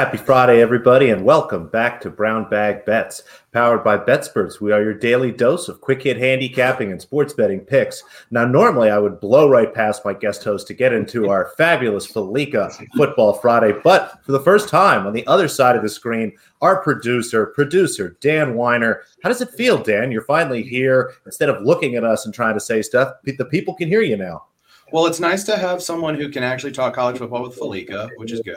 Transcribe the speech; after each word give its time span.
Happy 0.00 0.16
Friday, 0.16 0.62
everybody, 0.62 1.10
and 1.10 1.26
welcome 1.26 1.68
back 1.68 2.00
to 2.00 2.08
Brown 2.08 2.48
Bag 2.48 2.86
Bets, 2.86 3.22
powered 3.52 3.84
by 3.84 3.98
BetSperts. 3.98 4.58
We 4.58 4.72
are 4.72 4.82
your 4.82 4.94
daily 4.94 5.30
dose 5.30 5.68
of 5.68 5.82
quick 5.82 6.04
hit 6.04 6.16
handicapping 6.16 6.90
and 6.90 7.02
sports 7.02 7.34
betting 7.34 7.60
picks. 7.60 8.02
Now, 8.30 8.46
normally 8.46 8.88
I 8.88 8.98
would 8.98 9.20
blow 9.20 9.46
right 9.50 9.74
past 9.74 10.02
my 10.02 10.14
guest 10.14 10.42
host 10.42 10.66
to 10.68 10.74
get 10.74 10.94
into 10.94 11.28
our 11.28 11.52
fabulous 11.58 12.06
Fallica 12.06 12.72
Football 12.96 13.34
Friday, 13.34 13.74
but 13.84 14.24
for 14.24 14.32
the 14.32 14.40
first 14.40 14.70
time 14.70 15.06
on 15.06 15.12
the 15.12 15.26
other 15.26 15.48
side 15.48 15.76
of 15.76 15.82
the 15.82 15.88
screen, 15.90 16.32
our 16.62 16.82
producer, 16.82 17.48
producer 17.48 18.16
Dan 18.22 18.54
Weiner. 18.54 19.02
How 19.22 19.28
does 19.28 19.42
it 19.42 19.50
feel, 19.50 19.76
Dan? 19.82 20.10
You're 20.10 20.22
finally 20.22 20.62
here. 20.62 21.12
Instead 21.26 21.50
of 21.50 21.62
looking 21.62 21.96
at 21.96 22.04
us 22.04 22.24
and 22.24 22.32
trying 22.32 22.54
to 22.54 22.60
say 22.60 22.80
stuff, 22.80 23.16
the 23.24 23.44
people 23.44 23.74
can 23.74 23.88
hear 23.88 24.00
you 24.00 24.16
now. 24.16 24.46
Well, 24.94 25.04
it's 25.04 25.20
nice 25.20 25.44
to 25.44 25.58
have 25.58 25.82
someone 25.82 26.14
who 26.14 26.30
can 26.30 26.42
actually 26.42 26.72
talk 26.72 26.94
college 26.94 27.18
football 27.18 27.42
with 27.42 27.58
Fallica, 27.58 28.08
which 28.16 28.32
is 28.32 28.40
good. 28.40 28.56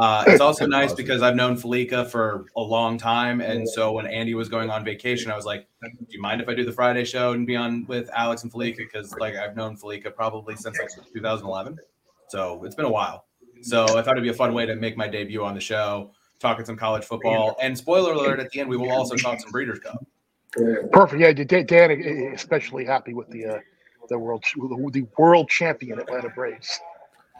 Uh, 0.00 0.24
it's 0.28 0.40
also 0.40 0.64
nice 0.64 0.94
because 0.94 1.20
I've 1.20 1.36
known 1.36 1.58
Fallica 1.58 2.06
for 2.06 2.46
a 2.56 2.60
long 2.62 2.96
time, 2.96 3.42
and 3.42 3.68
so 3.68 3.92
when 3.92 4.06
Andy 4.06 4.34
was 4.34 4.48
going 4.48 4.70
on 4.70 4.82
vacation, 4.82 5.30
I 5.30 5.36
was 5.36 5.44
like, 5.44 5.68
"Do 5.82 5.90
you 6.08 6.22
mind 6.22 6.40
if 6.40 6.48
I 6.48 6.54
do 6.54 6.64
the 6.64 6.72
Friday 6.72 7.04
show 7.04 7.32
and 7.32 7.46
be 7.46 7.54
on 7.54 7.84
with 7.86 8.08
Alex 8.14 8.42
and 8.42 8.50
Fallica?" 8.50 8.78
Because 8.78 9.14
like 9.18 9.36
I've 9.36 9.54
known 9.56 9.76
Fallica 9.76 10.10
probably 10.10 10.56
since 10.56 10.78
like 10.78 10.88
2011, 11.12 11.76
so 12.28 12.64
it's 12.64 12.74
been 12.74 12.86
a 12.86 12.90
while. 12.90 13.26
So 13.60 13.84
I 13.84 14.00
thought 14.00 14.12
it'd 14.12 14.22
be 14.22 14.30
a 14.30 14.34
fun 14.34 14.54
way 14.54 14.64
to 14.64 14.74
make 14.74 14.96
my 14.96 15.06
debut 15.06 15.44
on 15.44 15.54
the 15.54 15.60
show, 15.60 16.12
talking 16.38 16.64
some 16.64 16.78
college 16.78 17.04
football, 17.04 17.58
and 17.60 17.76
spoiler 17.76 18.12
alert: 18.12 18.40
at 18.40 18.48
the 18.52 18.60
end, 18.60 18.70
we 18.70 18.78
will 18.78 18.92
also 18.92 19.16
talk 19.16 19.38
some 19.38 19.50
Breeders' 19.50 19.80
Cup. 19.80 20.02
Perfect. 20.92 21.20
Yeah, 21.20 21.60
Dan 21.62 21.90
especially 22.34 22.86
happy 22.86 23.12
with 23.12 23.28
the 23.28 23.44
uh, 23.44 23.58
the 24.08 24.18
world 24.18 24.42
the 24.56 25.06
world 25.18 25.50
champion 25.50 26.00
Atlanta 26.00 26.30
Braves. 26.30 26.80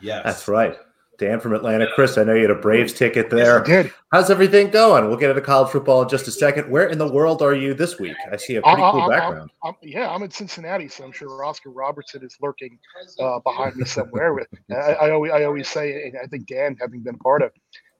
Yes, 0.02 0.24
that's 0.24 0.46
right. 0.46 0.76
Dan 1.20 1.38
from 1.38 1.54
Atlanta. 1.54 1.86
Chris, 1.94 2.16
I 2.16 2.24
know 2.24 2.34
you 2.34 2.42
had 2.42 2.50
a 2.50 2.54
Braves 2.54 2.94
ticket 2.94 3.28
there. 3.28 3.58
Yes, 3.58 3.66
did. 3.66 3.92
How's 4.10 4.30
everything 4.30 4.70
going? 4.70 5.06
We'll 5.06 5.18
get 5.18 5.28
into 5.28 5.42
college 5.42 5.70
football 5.70 6.02
in 6.02 6.08
just 6.08 6.26
a 6.26 6.32
second. 6.32 6.70
Where 6.70 6.88
in 6.88 6.96
the 6.96 7.06
world 7.06 7.42
are 7.42 7.54
you 7.54 7.74
this 7.74 7.98
week? 7.98 8.16
I 8.32 8.36
see 8.38 8.56
a 8.56 8.62
pretty 8.62 8.78
cool 8.78 9.02
I'm, 9.02 9.10
background. 9.10 9.50
I'm, 9.62 9.74
yeah, 9.82 10.10
I'm 10.10 10.22
in 10.22 10.30
Cincinnati, 10.30 10.88
so 10.88 11.04
I'm 11.04 11.12
sure 11.12 11.44
Oscar 11.44 11.70
Robertson 11.70 12.24
is 12.24 12.36
lurking 12.40 12.78
uh, 13.20 13.38
behind 13.40 13.76
me 13.76 13.84
somewhere. 13.84 14.34
I, 14.70 14.74
I, 14.74 15.10
always, 15.10 15.30
I 15.30 15.44
always 15.44 15.68
say, 15.68 16.04
and 16.04 16.16
I 16.22 16.26
think 16.26 16.46
Dan, 16.46 16.76
having 16.80 17.02
been 17.02 17.18
part 17.18 17.42
of 17.42 17.52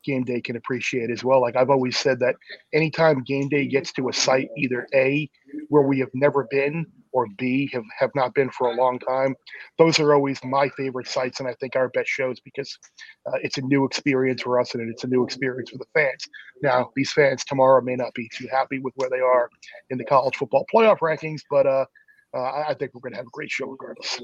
game 0.03 0.25
day, 0.25 0.41
can 0.41 0.57
appreciate 0.57 1.11
as 1.11 1.23
well. 1.23 1.43
Like 1.43 1.57
I've 1.57 1.71
always 1.71 1.99
said 1.99 2.21
that 2.21 2.37
anytime 2.73 3.23
game 3.23 3.51
day 3.51 3.67
gets 3.67 3.93
to 3.93 4.09
a 4.09 4.13
site, 4.15 4.49
either 4.57 4.89
A, 4.95 5.31
where 5.69 5.83
we 5.83 5.99
have 5.99 6.11
never 6.15 6.49
been, 6.51 6.87
or 7.13 7.27
B 7.39 7.69
have, 7.73 7.85
have 7.99 8.11
not 8.15 8.35
been 8.35 8.51
for 8.51 8.71
a 8.71 8.75
long 8.75 8.99
time. 8.99 9.35
Those 9.79 9.99
are 9.99 10.15
always 10.15 10.43
my 10.45 10.69
favorite 10.77 11.09
sites, 11.09 11.41
and 11.41 11.49
I 11.49 11.55
think 11.61 11.77
our 11.77 11.89
best 11.91 12.09
shows 12.09 12.41
because 12.41 12.79
uh, 13.27 13.39
it's 13.43 13.59
a 13.59 13.63
new 13.63 13.85
experience 13.85 14.43
for 14.43 14.61
us 14.61 14.75
and 14.75 14.91
it's 14.91 15.05
a 15.05 15.09
new 15.09 15.25
experience 15.25 15.71
for 15.71 15.79
the 15.79 15.87
fans. 15.95 16.27
Now, 16.63 16.91
these 16.95 17.13
fans 17.13 17.45
tomorrow 17.45 17.81
may 17.83 17.97
not 17.97 18.15
be 18.15 18.29
too 18.37 18.47
happy 18.51 18.79
with 18.79 18.95
where 18.97 19.11
they 19.11 19.21
are 19.21 19.49
in 19.91 19.99
the 19.99 20.05
college 20.05 20.37
football 20.37 20.67
playoff 20.73 20.99
rankings, 20.99 21.41
but 21.51 21.67
uh, 21.67 21.85
uh, 22.33 22.65
I 22.69 22.75
think 22.75 22.95
we're 22.95 23.01
going 23.01 23.13
to 23.13 23.17
have 23.17 23.27
a 23.27 23.31
great 23.33 23.51
show 23.51 23.67
regardless. 23.67 24.21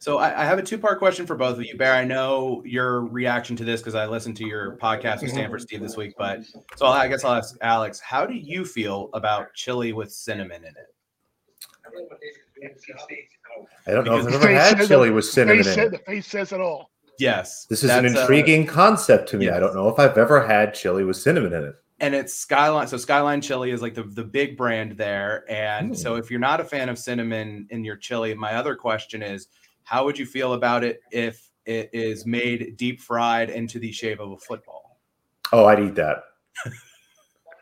So 0.00 0.18
I, 0.18 0.42
I 0.42 0.44
have 0.44 0.58
a 0.58 0.62
two-part 0.62 0.98
question 0.98 1.26
for 1.26 1.36
both 1.36 1.56
of 1.56 1.64
you, 1.64 1.76
Bear. 1.76 1.94
I 1.94 2.04
know 2.04 2.62
your 2.66 3.06
reaction 3.06 3.56
to 3.56 3.64
this 3.64 3.80
because 3.80 3.94
I 3.94 4.06
listened 4.06 4.36
to 4.38 4.46
your 4.46 4.76
podcast 4.76 5.22
with. 5.22 5.30
Stanford 5.30 5.62
Steve 5.62 5.80
this 5.80 5.96
week, 5.96 6.14
but 6.18 6.40
so 6.76 6.86
I 6.86 7.08
guess 7.08 7.24
I'll 7.24 7.34
ask 7.34 7.56
Alex, 7.62 8.00
how 8.00 8.26
do 8.26 8.34
you 8.34 8.64
feel 8.64 9.08
about 9.14 9.54
chili 9.54 9.92
with 9.92 10.12
cinnamon 10.12 10.64
in 10.64 10.70
it? 10.70 10.94
I 13.86 13.92
don't 13.92 14.04
know 14.04 14.18
if 14.18 14.26
I've 14.26 14.34
ever 14.34 14.48
had 14.48 14.86
chili 14.86 15.10
with 15.10 15.24
cinnamon 15.24 15.66
in 15.66 15.78
it. 15.78 15.90
The 15.92 15.98
face 15.98 16.26
says 16.26 16.52
it 16.52 16.60
all. 16.60 16.90
Yes. 17.18 17.66
This 17.66 17.84
is 17.84 17.90
an 17.90 18.04
uh, 18.04 18.20
intriguing 18.20 18.66
concept 18.66 19.28
to 19.30 19.36
me. 19.36 19.46
Yes. 19.46 19.56
I 19.56 19.60
don't 19.60 19.74
know 19.74 19.88
if 19.88 19.98
I've 19.98 20.16
ever 20.16 20.46
had 20.46 20.74
chili 20.74 21.04
with 21.04 21.16
cinnamon 21.16 21.52
in 21.52 21.64
it. 21.64 21.74
And 22.00 22.14
it's 22.14 22.34
Skyline. 22.34 22.88
So 22.88 22.96
Skyline 22.96 23.42
Chili 23.42 23.72
is 23.72 23.82
like 23.82 23.94
the, 23.94 24.04
the 24.04 24.24
big 24.24 24.56
brand 24.56 24.92
there. 24.92 25.44
And 25.50 25.92
mm. 25.92 25.96
so 25.96 26.16
if 26.16 26.30
you're 26.30 26.40
not 26.40 26.58
a 26.60 26.64
fan 26.64 26.88
of 26.88 26.98
cinnamon 26.98 27.66
in 27.70 27.84
your 27.84 27.96
chili, 27.96 28.32
my 28.34 28.54
other 28.54 28.74
question 28.74 29.22
is 29.22 29.48
how 29.84 30.06
would 30.06 30.18
you 30.18 30.24
feel 30.24 30.54
about 30.54 30.82
it 30.82 31.00
if 31.10 31.50
it 31.66 31.90
is 31.92 32.24
made 32.24 32.76
deep 32.78 33.00
fried 33.00 33.50
into 33.50 33.78
the 33.78 33.92
shape 33.92 34.18
of 34.18 34.32
a 34.32 34.38
football? 34.38 34.98
Oh, 35.52 35.66
I'd 35.66 35.80
eat 35.80 35.94
that. 35.96 36.22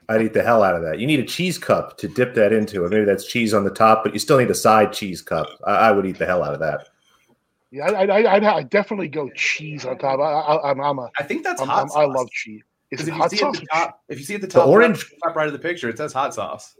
I'd 0.09 0.23
eat 0.23 0.33
the 0.33 0.43
hell 0.43 0.63
out 0.63 0.75
of 0.75 0.83
that. 0.83 0.99
You 0.99 1.07
need 1.07 1.21
a 1.21 1.25
cheese 1.25 1.59
cup 1.59 1.99
to 1.99 2.09
dip 2.09 2.35
that 2.35 2.53
into, 2.53 2.83
or 2.83 2.89
maybe 2.89 3.05
that's 3.05 3.27
cheese 3.27 3.53
on 3.53 3.65
the 3.65 3.71
top, 3.71 4.03
but 4.05 4.15
you 4.15 4.19
still 4.19 4.39
need 4.39 4.51
a 4.51 4.55
side 4.55 4.93
cheese 4.93 5.21
cup. 5.21 5.49
I, 5.67 5.89
I 5.89 5.93
would 5.93 6.07
eat 6.07 6.19
the 6.19 6.27
hell 6.27 6.43
out 6.43 6.55
of 6.55 6.61
that. 6.61 6.89
Yeah, 7.71 7.91
I, 7.91 8.07
I, 8.07 8.35
I'd, 8.37 8.45
I'd, 8.45 8.71
definitely 8.71 9.09
go 9.09 9.29
cheese 9.31 9.85
on 9.85 9.99
top. 9.99 10.21
I, 10.21 10.71
am 10.71 10.81
I'm 10.81 10.99
a. 10.99 11.11
I 11.19 11.23
think 11.23 11.45
that's 11.45 11.61
I'm, 11.61 11.69
hot. 11.69 11.91
I'm, 11.95 12.01
i 12.01 12.05
love 12.07 12.31
cheese. 12.31 12.63
Is 12.91 13.07
it 13.07 13.13
hot 13.13 13.31
sauce? 13.31 13.61
Top, 13.71 14.03
if 14.09 14.19
you 14.19 14.25
see 14.25 14.35
at 14.37 14.41
the 14.41 14.47
top, 14.47 14.65
the 14.65 14.71
orange 14.71 15.05
top 15.23 15.37
right 15.37 15.47
of 15.47 15.53
the 15.53 15.59
picture, 15.59 15.91
it 15.91 15.99
says 15.99 16.15
hot 16.15 16.33
sauce. 16.33 16.75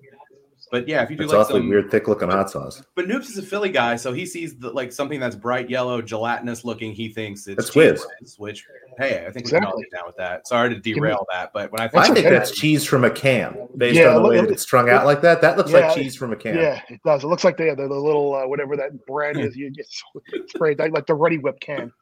But 0.71 0.89
yeah, 0.89 1.03
if 1.03 1.11
you 1.11 1.17
do 1.17 1.25
it's 1.25 1.33
like 1.33 1.41
awfully 1.41 1.61
some, 1.61 1.69
weird, 1.69 1.91
thick 1.91 2.09
looking 2.09 2.31
hot 2.31 2.51
sauce. 2.51 2.83
But 2.95 3.07
Noobs 3.07 3.29
is 3.29 3.39
a 3.39 3.43
Philly 3.43 3.71
guy, 3.71 3.97
so 3.97 4.13
he 4.13 4.27
sees 4.27 4.57
the, 4.59 4.71
like 4.71 4.93
something 4.93 5.19
that's 5.19 5.37
bright 5.37 5.71
yellow, 5.71 6.03
gelatinous 6.03 6.65
looking. 6.65 6.93
He 6.93 7.09
thinks 7.09 7.47
it's 7.47 7.57
that's 7.57 7.75
whiz. 7.75 8.07
whiz. 8.21 8.39
Which, 8.39 8.67
hey, 8.99 9.27
I 9.27 9.31
think 9.31 9.47
exactly. 9.47 9.59
we 9.59 9.61
can 9.61 9.65
all 9.65 9.81
get 9.81 9.91
down 9.91 10.07
with 10.07 10.17
that. 10.17 10.47
Sorry 10.47 10.75
to 10.75 10.81
derail 10.81 11.27
that, 11.33 11.53
but 11.53 11.73
when 11.73 11.81
I 11.81 11.89
think, 11.89 12.05
I 12.05 12.15
think 12.15 12.29
that's 12.29 12.51
cheese 12.51 12.85
from 12.85 13.05
a 13.05 13.11
can, 13.11 13.69
based 13.77 13.97
yeah, 13.97 14.15
on 14.15 14.23
the 14.23 14.29
way 14.29 14.41
that 14.41 14.51
it's 14.51 14.63
strung 14.63 14.91
out 14.91 15.07
like 15.07 15.23
that. 15.23 15.41
That 15.41 15.57
looks 15.57 15.71
yeah, 15.71 15.89
like 15.89 15.97
cheese 15.97 16.17
from 16.17 16.33
a 16.33 16.37
can. 16.37 16.57
Yeah, 16.57 16.81
it 16.89 17.01
does. 17.05 17.25
It 17.25 17.29
looks 17.29 17.45
like 17.45 17.57
the 17.57 17.75
the, 17.77 17.89
the 17.89 17.95
little 17.95 18.35
uh, 18.35 18.47
whatever 18.47 18.77
that 18.77 19.07
brand 19.07 19.39
is. 19.39 19.57
You 19.57 19.71
get 19.71 19.87
sprayed 20.49 20.79
like 20.79 21.07
the 21.07 21.15
Reddi-wip 21.15 21.61
can. 21.61 21.93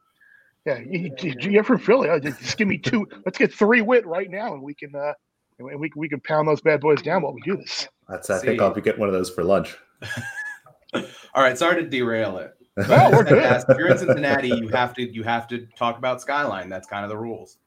Yeah, 0.65 0.79
you, 0.79 1.15
you, 1.21 1.59
are 1.61 1.63
from 1.63 1.79
Philly. 1.79 2.09
Just 2.19 2.57
give 2.57 2.67
me 2.67 2.77
two. 2.77 3.07
Let's 3.25 3.37
get 3.37 3.53
three 3.53 3.81
wit 3.81 4.05
right 4.05 4.29
now, 4.29 4.53
and 4.53 4.61
we 4.61 4.73
can 4.73 4.93
uh, 4.93 5.13
and 5.59 5.79
we 5.79 5.91
we 5.95 6.09
can 6.09 6.19
pound 6.21 6.47
those 6.47 6.61
bad 6.61 6.81
boys 6.81 7.01
down 7.01 7.23
while 7.23 7.33
we 7.33 7.41
do 7.41 7.57
this. 7.57 7.87
That's. 8.09 8.29
I 8.29 8.39
See. 8.39 8.47
think 8.47 8.61
I'll 8.61 8.73
be 8.73 8.81
getting 8.81 8.99
one 8.99 9.09
of 9.09 9.13
those 9.13 9.29
for 9.29 9.43
lunch. 9.43 9.77
All 10.93 11.43
right, 11.43 11.57
sorry 11.57 11.83
to 11.83 11.89
derail 11.89 12.37
it. 12.37 12.53
No, 12.87 13.09
we're 13.11 13.23
good. 13.23 13.39
if 13.67 13.77
you're 13.77 13.89
in 13.89 13.97
Cincinnati, 13.97 14.49
you 14.49 14.67
have 14.67 14.93
to 14.93 15.01
you 15.01 15.23
have 15.23 15.47
to 15.47 15.65
talk 15.75 15.97
about 15.97 16.21
Skyline. 16.21 16.69
That's 16.69 16.87
kind 16.87 17.03
of 17.03 17.09
the 17.09 17.17
rules. 17.17 17.57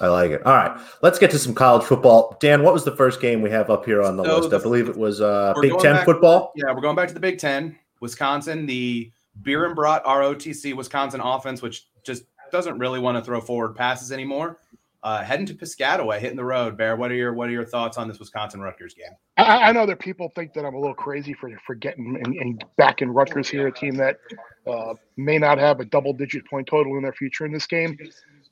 I 0.00 0.08
like 0.08 0.32
it. 0.32 0.44
All 0.44 0.52
right, 0.52 0.80
let's 1.00 1.16
get 1.20 1.30
to 1.30 1.38
some 1.38 1.54
college 1.54 1.84
football. 1.84 2.36
Dan, 2.40 2.64
what 2.64 2.74
was 2.74 2.84
the 2.84 2.96
first 2.96 3.20
game 3.20 3.40
we 3.40 3.50
have 3.50 3.70
up 3.70 3.84
here 3.84 4.02
on 4.02 4.16
the 4.16 4.24
so 4.24 4.38
list? 4.38 4.50
The, 4.50 4.58
I 4.58 4.62
believe 4.62 4.88
it 4.88 4.96
was 4.96 5.20
uh, 5.20 5.54
Big 5.60 5.78
Ten 5.78 5.94
back, 5.94 6.04
football. 6.04 6.52
Yeah, 6.56 6.72
we're 6.74 6.80
going 6.80 6.96
back 6.96 7.06
to 7.06 7.14
the 7.14 7.20
Big 7.20 7.38
Ten. 7.38 7.78
Wisconsin, 8.00 8.66
the 8.66 9.12
Beer 9.42 9.72
brought 9.76 10.04
ROTC 10.04 10.74
Wisconsin 10.74 11.20
offense, 11.20 11.62
which 11.62 11.86
just 12.04 12.24
doesn't 12.50 12.78
really 12.78 12.98
want 12.98 13.16
to 13.16 13.24
throw 13.24 13.40
forward 13.40 13.76
passes 13.76 14.10
anymore. 14.10 14.58
Uh, 15.04 15.24
heading 15.24 15.46
to 15.46 15.54
Piscataway, 15.54 16.20
hitting 16.20 16.36
the 16.36 16.44
road. 16.44 16.76
Bear, 16.76 16.94
what 16.94 17.10
are 17.10 17.16
your 17.16 17.34
what 17.34 17.48
are 17.48 17.52
your 17.52 17.64
thoughts 17.64 17.98
on 17.98 18.06
this 18.06 18.20
Wisconsin 18.20 18.60
Rutgers 18.60 18.94
game? 18.94 19.10
I, 19.36 19.70
I 19.70 19.72
know 19.72 19.84
that 19.86 19.98
people 19.98 20.30
think 20.36 20.52
that 20.54 20.64
I'm 20.64 20.74
a 20.74 20.78
little 20.78 20.94
crazy 20.94 21.34
for 21.34 21.50
for 21.66 21.74
getting 21.74 22.20
and, 22.24 22.36
and 22.36 22.64
back 22.76 23.02
in 23.02 23.10
Rutgers 23.10 23.48
here, 23.48 23.66
a 23.66 23.72
team 23.72 23.96
that 23.96 24.18
uh, 24.64 24.94
may 25.16 25.38
not 25.38 25.58
have 25.58 25.80
a 25.80 25.84
double 25.84 26.12
digit 26.12 26.46
point 26.46 26.68
total 26.68 26.96
in 26.96 27.02
their 27.02 27.12
future 27.12 27.44
in 27.44 27.52
this 27.52 27.66
game. 27.66 27.98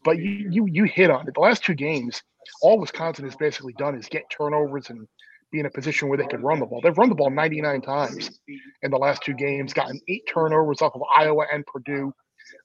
But 0.04 0.18
you 0.18 0.48
you 0.50 0.66
you 0.66 0.84
hit 0.84 1.08
on 1.08 1.28
it. 1.28 1.34
The 1.34 1.40
last 1.40 1.62
two 1.62 1.74
games, 1.74 2.20
all 2.62 2.80
Wisconsin 2.80 3.26
has 3.26 3.36
basically 3.36 3.74
done 3.74 3.94
is 3.94 4.08
get 4.08 4.28
turnovers 4.28 4.90
and 4.90 5.06
be 5.52 5.60
in 5.60 5.66
a 5.66 5.70
position 5.70 6.08
where 6.08 6.18
they 6.18 6.26
could 6.26 6.42
run 6.42 6.58
the 6.58 6.66
ball. 6.66 6.80
They've 6.80 6.96
run 6.96 7.08
the 7.08 7.14
ball 7.14 7.30
99 7.30 7.80
times 7.82 8.40
in 8.82 8.90
the 8.90 8.96
last 8.96 9.22
two 9.22 9.34
games, 9.34 9.72
gotten 9.72 10.00
eight 10.08 10.22
turnovers 10.32 10.82
off 10.82 10.94
of 10.94 11.02
Iowa 11.16 11.44
and 11.52 11.64
Purdue. 11.66 12.12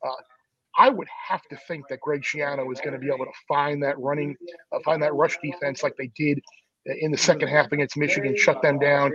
Uh, 0.03 0.11
I 0.77 0.89
would 0.89 1.07
have 1.29 1.41
to 1.49 1.57
think 1.67 1.87
that 1.89 2.01
Greg 2.01 2.21
Schiano 2.21 2.71
is 2.71 2.79
going 2.81 2.93
to 2.93 2.99
be 2.99 3.07
able 3.07 3.25
to 3.25 3.31
find 3.47 3.81
that 3.83 3.97
running, 3.99 4.35
uh, 4.73 4.79
find 4.83 5.01
that 5.03 5.13
rush 5.13 5.37
defense 5.41 5.83
like 5.83 5.95
they 5.97 6.11
did 6.15 6.39
in 6.85 7.11
the 7.11 7.17
second 7.17 7.47
half 7.47 7.71
against 7.71 7.97
Michigan, 7.97 8.35
shut 8.37 8.61
them 8.61 8.77
down, 8.77 9.11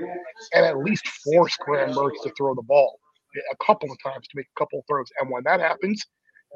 and 0.55 0.67
at 0.67 0.79
least 0.79 1.07
force 1.07 1.57
Graham 1.59 1.91
Mertz 1.91 2.23
to 2.23 2.33
throw 2.37 2.55
the 2.55 2.63
ball 2.63 2.99
a 3.53 3.65
couple 3.65 3.91
of 3.91 3.99
times 4.03 4.27
to 4.27 4.37
make 4.37 4.47
a 4.57 4.59
couple 4.59 4.81
of 4.81 4.85
throws. 4.87 5.09
And 5.21 5.31
when 5.31 5.45
that 5.45 5.61
happens, 5.61 6.05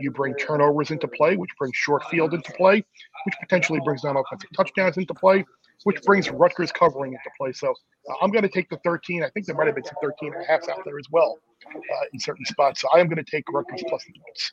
you 0.00 0.10
bring 0.10 0.34
turnovers 0.34 0.90
into 0.90 1.06
play, 1.06 1.36
which 1.36 1.50
brings 1.58 1.76
short 1.76 2.02
field 2.10 2.34
into 2.34 2.52
play, 2.52 2.84
which 3.26 3.34
potentially 3.40 3.80
brings 3.84 4.02
non 4.02 4.16
offensive 4.16 4.50
touchdowns 4.56 4.96
into 4.96 5.14
play, 5.14 5.44
which 5.84 6.02
brings 6.02 6.30
Rutgers 6.30 6.72
covering 6.72 7.12
into 7.12 7.30
play. 7.38 7.52
So 7.52 7.70
uh, 7.70 8.14
I'm 8.20 8.32
going 8.32 8.42
to 8.42 8.48
take 8.48 8.68
the 8.70 8.78
13. 8.84 9.22
I 9.22 9.30
think 9.30 9.46
there 9.46 9.54
might 9.54 9.66
have 9.66 9.76
been 9.76 9.84
some 9.84 9.94
13 10.02 10.34
and 10.34 10.42
a 10.42 10.46
half 10.46 10.68
out 10.68 10.84
there 10.84 10.98
as 10.98 11.06
well 11.12 11.38
uh, 11.66 12.06
in 12.12 12.18
certain 12.18 12.44
spots. 12.44 12.80
So 12.80 12.88
I 12.92 12.98
am 12.98 13.08
going 13.08 13.24
to 13.24 13.30
take 13.30 13.44
Rutgers 13.52 13.84
plus 13.88 14.04
the 14.04 14.12
points. 14.12 14.52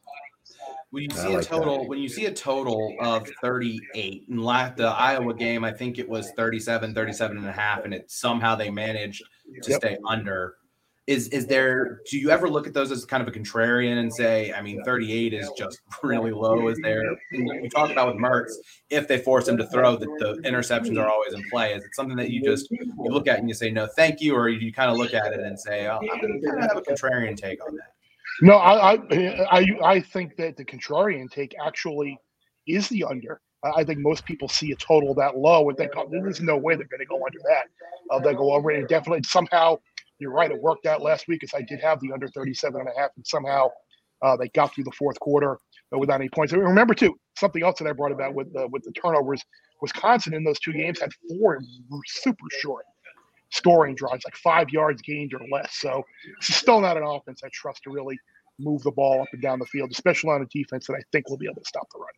When 0.92 1.04
you 1.04 1.10
see 1.12 1.30
like 1.30 1.46
a 1.46 1.48
total, 1.48 1.80
that. 1.80 1.88
when 1.88 2.00
you 2.00 2.10
see 2.10 2.26
a 2.26 2.34
total 2.34 2.96
of 3.00 3.28
38, 3.42 4.28
and 4.28 4.44
last 4.44 4.76
the 4.76 4.88
Iowa 4.88 5.34
game, 5.34 5.64
I 5.64 5.72
think 5.72 5.98
it 5.98 6.08
was 6.08 6.32
37, 6.36 6.94
37 6.94 7.38
and 7.38 7.48
a 7.48 7.52
half, 7.52 7.86
and 7.86 7.94
it 7.94 8.12
somehow 8.12 8.56
they 8.56 8.70
managed 8.70 9.24
to 9.64 9.72
yep. 9.72 9.80
stay 9.80 9.98
under. 10.06 10.56
Is 11.08 11.30
is 11.30 11.48
there? 11.48 12.02
Do 12.10 12.18
you 12.18 12.30
ever 12.30 12.50
look 12.50 12.68
at 12.68 12.74
those 12.74 12.92
as 12.92 13.06
kind 13.06 13.26
of 13.26 13.30
a 13.30 13.32
contrarian 13.32 14.00
and 14.00 14.14
say, 14.14 14.52
I 14.52 14.62
mean, 14.62 14.84
38 14.84 15.34
is 15.34 15.50
just 15.58 15.80
really 16.04 16.32
low? 16.32 16.68
Is 16.68 16.78
there? 16.84 17.02
we 17.32 17.70
talked 17.70 17.94
about 17.94 18.14
with 18.14 18.22
Mertz, 18.22 18.52
if 18.90 19.08
they 19.08 19.18
force 19.18 19.48
him 19.48 19.58
to 19.58 19.68
throw, 19.68 19.96
that 19.96 20.10
the 20.20 20.42
interceptions 20.48 21.02
are 21.02 21.10
always 21.10 21.34
in 21.34 21.44
play. 21.50 21.74
Is 21.74 21.86
it 21.86 21.96
something 21.96 22.18
that 22.18 22.32
you 22.32 22.44
just 22.44 22.70
you 22.70 22.94
look 23.00 23.30
at 23.30 23.40
and 23.40 23.48
you 23.48 23.56
say 23.56 23.72
no, 23.72 23.88
thank 23.96 24.20
you, 24.20 24.36
or 24.36 24.50
you 24.50 24.74
kind 24.74 24.92
of 24.92 24.98
look 24.98 25.14
at 25.14 25.32
it 25.32 25.40
and 25.40 25.58
say, 25.58 25.88
oh, 25.88 26.00
I 26.02 26.20
kind 26.20 26.44
of 26.46 26.62
have 26.62 26.78
a 26.78 26.82
contrarian 26.82 27.38
take 27.38 27.66
on 27.66 27.78
that? 27.78 27.94
No, 28.42 28.58
I, 28.58 28.94
I 29.52 29.68
I 29.84 30.00
think 30.02 30.38
that 30.38 30.58
the 30.58 30.66
contrarian 30.66 31.30
take 31.32 31.56
actually 31.66 32.18
is 32.68 32.90
the 32.90 33.04
under. 33.06 33.42
I 33.76 33.84
think 33.84 34.00
most 34.00 34.26
people 34.26 34.48
see 34.50 34.72
a 34.72 34.76
total 34.76 35.16
that 35.16 35.38
low 35.38 35.68
and 35.70 35.78
think, 35.78 35.92
oh, 35.98 36.08
there's 36.12 36.42
no 36.42 36.58
way 36.58 36.76
they're 36.76 36.86
going 36.88 37.00
to 37.02 37.06
go 37.08 37.18
under 37.26 37.40
that. 37.50 37.66
Uh, 38.16 38.20
they'll 38.22 38.36
go 38.38 38.54
over 38.54 38.72
it. 38.72 38.80
And 38.80 38.88
definitely, 38.88 39.24
somehow, 39.26 39.78
you're 40.20 40.32
right. 40.32 40.52
It 40.52 40.62
worked 40.62 40.86
out 40.86 41.02
last 41.02 41.28
week 41.28 41.42
because 41.42 41.60
I 41.60 41.64
did 41.64 41.82
have 41.82 42.00
the 42.02 42.14
under 42.14 42.28
37 42.30 42.80
and 42.80 42.90
a 42.90 43.02
half, 43.02 43.10
and 43.18 43.26
somehow 43.28 43.70
uh, 44.22 44.38
they 44.38 44.50
got 44.50 44.74
through 44.76 44.86
the 44.86 44.92
fourth 44.92 45.20
quarter 45.20 45.58
without 45.92 46.22
any 46.22 46.30
points. 46.30 46.54
And 46.54 46.64
remember, 46.64 46.94
too, 46.94 47.16
something 47.38 47.64
else 47.64 47.80
that 47.80 47.88
I 47.88 47.94
brought 47.94 48.12
about 48.14 48.36
with 48.36 48.48
uh, 48.58 48.68
with 48.72 48.84
the 48.84 48.92
turnovers. 48.94 49.44
Wisconsin 49.82 50.34
in 50.34 50.44
those 50.44 50.60
two 50.60 50.74
games 50.74 51.00
had 51.02 51.12
four 51.40 51.60
super 52.08 52.46
short 52.62 52.76
scoring 53.52 53.96
drives, 53.96 54.26
like 54.26 54.38
five 54.38 54.70
yards 54.72 55.02
gained 55.04 55.34
or 55.34 55.42
less. 55.52 55.78
So 55.80 56.04
it's 56.40 56.56
still 56.56 56.82
not 56.82 56.98
an 56.98 57.04
offense 57.06 57.42
I 57.46 57.50
trust 57.54 57.84
to 57.86 57.92
really 57.92 58.20
move 58.62 58.84
the 58.84 58.92
ball 58.92 59.22
up 59.22 59.28
and 59.34 59.42
down 59.42 59.60
the 59.60 59.66
field, 59.66 59.92
especially 59.92 60.30
on 60.32 60.42
a 60.42 60.46
defense 60.46 60.88
that 60.88 60.94
I 60.94 61.02
think 61.12 61.30
will 61.30 61.38
be 61.38 61.48
able 61.48 61.62
to 61.62 61.68
stop 61.68 61.88
the 61.92 62.00
run. 62.00 62.10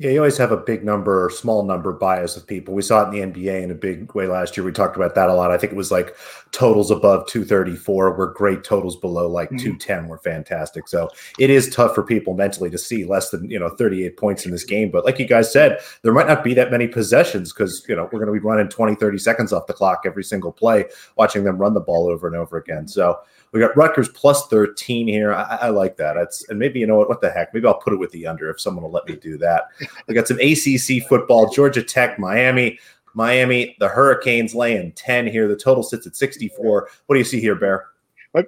Yeah, 0.00 0.12
you 0.12 0.18
always 0.20 0.38
have 0.38 0.50
a 0.50 0.56
big 0.56 0.82
number 0.82 1.26
or 1.26 1.28
small 1.28 1.62
number 1.62 1.92
bias 1.92 2.34
of 2.34 2.46
people. 2.46 2.72
We 2.72 2.80
saw 2.80 3.02
it 3.02 3.14
in 3.14 3.34
the 3.34 3.42
NBA 3.42 3.62
in 3.62 3.70
a 3.70 3.74
big 3.74 4.14
way 4.14 4.26
last 4.26 4.56
year. 4.56 4.64
We 4.64 4.72
talked 4.72 4.96
about 4.96 5.14
that 5.14 5.28
a 5.28 5.34
lot. 5.34 5.50
I 5.50 5.58
think 5.58 5.74
it 5.74 5.76
was 5.76 5.90
like 5.90 6.16
totals 6.52 6.90
above 6.90 7.26
234 7.26 8.14
were 8.14 8.32
great, 8.32 8.64
totals 8.64 8.96
below 8.96 9.28
like 9.28 9.48
mm-hmm. 9.48 9.76
210 9.76 10.08
were 10.08 10.16
fantastic. 10.16 10.88
So 10.88 11.10
it 11.38 11.50
is 11.50 11.68
tough 11.68 11.94
for 11.94 12.02
people 12.02 12.32
mentally 12.32 12.70
to 12.70 12.78
see 12.78 13.04
less 13.04 13.28
than, 13.28 13.50
you 13.50 13.58
know, 13.58 13.68
38 13.68 14.16
points 14.16 14.46
in 14.46 14.52
this 14.52 14.64
game. 14.64 14.90
But 14.90 15.04
like 15.04 15.18
you 15.18 15.26
guys 15.26 15.52
said, 15.52 15.80
there 16.00 16.14
might 16.14 16.26
not 16.26 16.42
be 16.42 16.54
that 16.54 16.70
many 16.70 16.88
possessions 16.88 17.52
because, 17.52 17.84
you 17.86 17.94
know, 17.94 18.04
we're 18.04 18.24
going 18.24 18.32
to 18.32 18.32
be 18.32 18.38
running 18.38 18.70
20, 18.70 18.94
30 18.94 19.18
seconds 19.18 19.52
off 19.52 19.66
the 19.66 19.74
clock 19.74 20.04
every 20.06 20.24
single 20.24 20.50
play, 20.50 20.86
watching 21.16 21.44
them 21.44 21.58
run 21.58 21.74
the 21.74 21.80
ball 21.80 22.08
over 22.08 22.26
and 22.26 22.36
over 22.36 22.56
again. 22.56 22.88
So 22.88 23.20
we 23.52 23.60
got 23.60 23.76
Rutgers 23.76 24.08
plus 24.08 24.46
13 24.46 25.08
here. 25.08 25.32
I, 25.32 25.58
I, 25.62 25.68
like 25.70 25.96
that. 25.96 26.14
That's 26.14 26.48
and 26.48 26.58
maybe 26.58 26.78
you 26.78 26.86
know 26.86 26.96
what? 26.96 27.08
What 27.08 27.20
the 27.20 27.30
heck? 27.30 27.52
Maybe 27.52 27.66
I'll 27.66 27.74
put 27.74 27.92
it 27.92 27.98
with 27.98 28.12
the 28.12 28.26
under 28.26 28.48
if 28.48 28.60
someone 28.60 28.84
will 28.84 28.92
let 28.92 29.06
me 29.06 29.16
do 29.16 29.36
that. 29.38 29.68
We 30.06 30.14
got 30.14 30.28
some 30.28 30.38
ACC 30.38 31.08
football. 31.08 31.50
Georgia 31.50 31.82
Tech, 31.82 32.18
Miami. 32.18 32.78
Miami, 33.14 33.76
the 33.80 33.88
Hurricanes 33.88 34.54
laying 34.54 34.92
10 34.92 35.26
here. 35.26 35.48
The 35.48 35.56
total 35.56 35.82
sits 35.82 36.06
at 36.06 36.14
64. 36.14 36.88
What 37.06 37.14
do 37.14 37.18
you 37.18 37.24
see 37.24 37.40
here, 37.40 37.56
Bear? 37.56 37.86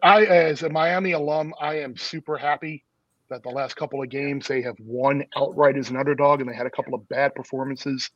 I, 0.04 0.24
as 0.24 0.62
a 0.62 0.68
Miami 0.68 1.12
alum, 1.12 1.52
I 1.60 1.80
am 1.80 1.96
super 1.96 2.36
happy 2.36 2.84
that 3.28 3.42
the 3.42 3.48
last 3.48 3.74
couple 3.74 4.00
of 4.00 4.08
games 4.08 4.46
they 4.46 4.62
have 4.62 4.76
won 4.78 5.24
outright 5.36 5.76
as 5.76 5.90
an 5.90 5.96
underdog, 5.96 6.40
and 6.40 6.48
they 6.48 6.54
had 6.54 6.66
a 6.66 6.70
couple 6.70 6.94
of 6.94 7.08
bad 7.08 7.34
performances, 7.34 8.10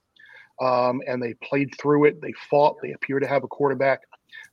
um, 0.60 1.00
and 1.08 1.20
they 1.20 1.34
played 1.34 1.74
through 1.80 2.04
it. 2.04 2.20
They 2.20 2.32
fought. 2.48 2.76
They 2.80 2.92
appear 2.92 3.18
to 3.18 3.26
have 3.26 3.42
a 3.42 3.48
quarterback 3.48 4.02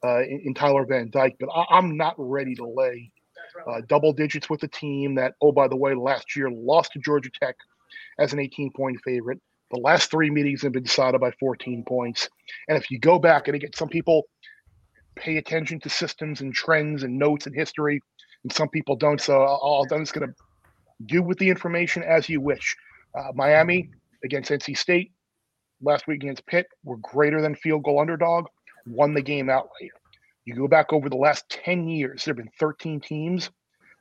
uh, 0.04 0.22
in, 0.24 0.54
Tyler 0.54 0.86
Van 0.86 1.10
Dyke, 1.10 1.36
but 1.40 1.50
I, 1.50 1.78
am 1.78 1.96
not 1.98 2.16
ready 2.18 2.56
to 2.56 2.68
lay 2.68 3.12
uh, 3.68 3.82
double 3.88 4.14
digits 4.14 4.50
with 4.50 4.64
a 4.64 4.68
team 4.68 5.16
that, 5.16 5.36
oh, 5.42 5.52
by 5.52 5.68
the 5.68 5.76
way, 5.76 5.94
last 5.94 6.36
year 6.36 6.50
lost 6.52 6.94
to 6.94 7.00
Georgia 7.00 7.30
Tech 7.40 7.56
as 8.20 8.34
an 8.34 8.40
18 8.40 8.72
point 8.76 9.00
favorite. 9.04 9.40
The 9.72 9.80
last 9.80 10.12
three 10.12 10.30
meetings 10.30 10.62
have 10.62 10.72
been 10.72 10.84
decided 10.84 11.20
by 11.22 11.32
14 11.40 11.84
points. 11.88 12.30
And 12.68 12.78
if 12.78 12.92
you 12.92 13.00
go 13.00 13.18
back 13.18 13.48
and 13.48 13.56
again, 13.56 13.72
some 13.74 13.90
people 13.90 14.24
pay 15.16 15.38
attention 15.38 15.80
to 15.82 15.90
systems 15.90 16.42
and 16.42 16.54
trends 16.54 17.04
and 17.04 17.18
notes 17.18 17.46
and 17.46 17.56
history, 17.56 18.02
and 18.44 18.52
some 18.52 18.70
people 18.70 18.96
don't. 18.96 19.22
So 19.22 19.42
I'll, 19.42 19.86
I'm 19.92 20.02
just 20.02 20.14
going 20.14 20.28
to 20.28 20.36
do 21.06 21.24
with 21.24 21.38
the 21.40 21.50
information 21.50 22.04
as 22.04 22.30
you 22.30 22.42
wish. 22.42 22.76
Uh, 23.18 23.32
Miami 23.34 23.90
against 24.24 24.52
NC 24.52 24.78
State 24.78 25.12
last 25.82 26.08
week 26.08 26.24
against 26.24 26.46
Pitt 26.46 26.68
were 26.84 26.98
greater 26.98 27.42
than 27.42 27.56
field 27.56 27.84
goal 27.84 28.00
underdog 28.00 28.48
won 28.86 29.14
the 29.14 29.22
game 29.22 29.50
outright. 29.50 29.92
You 30.46 30.56
go 30.56 30.68
back 30.68 30.92
over 30.92 31.10
the 31.10 31.16
last 31.16 31.50
10 31.50 31.88
years, 31.88 32.26
there 32.26 32.34
have 32.34 32.38
been 32.38 32.52
13 32.60 33.00
teams 33.00 33.50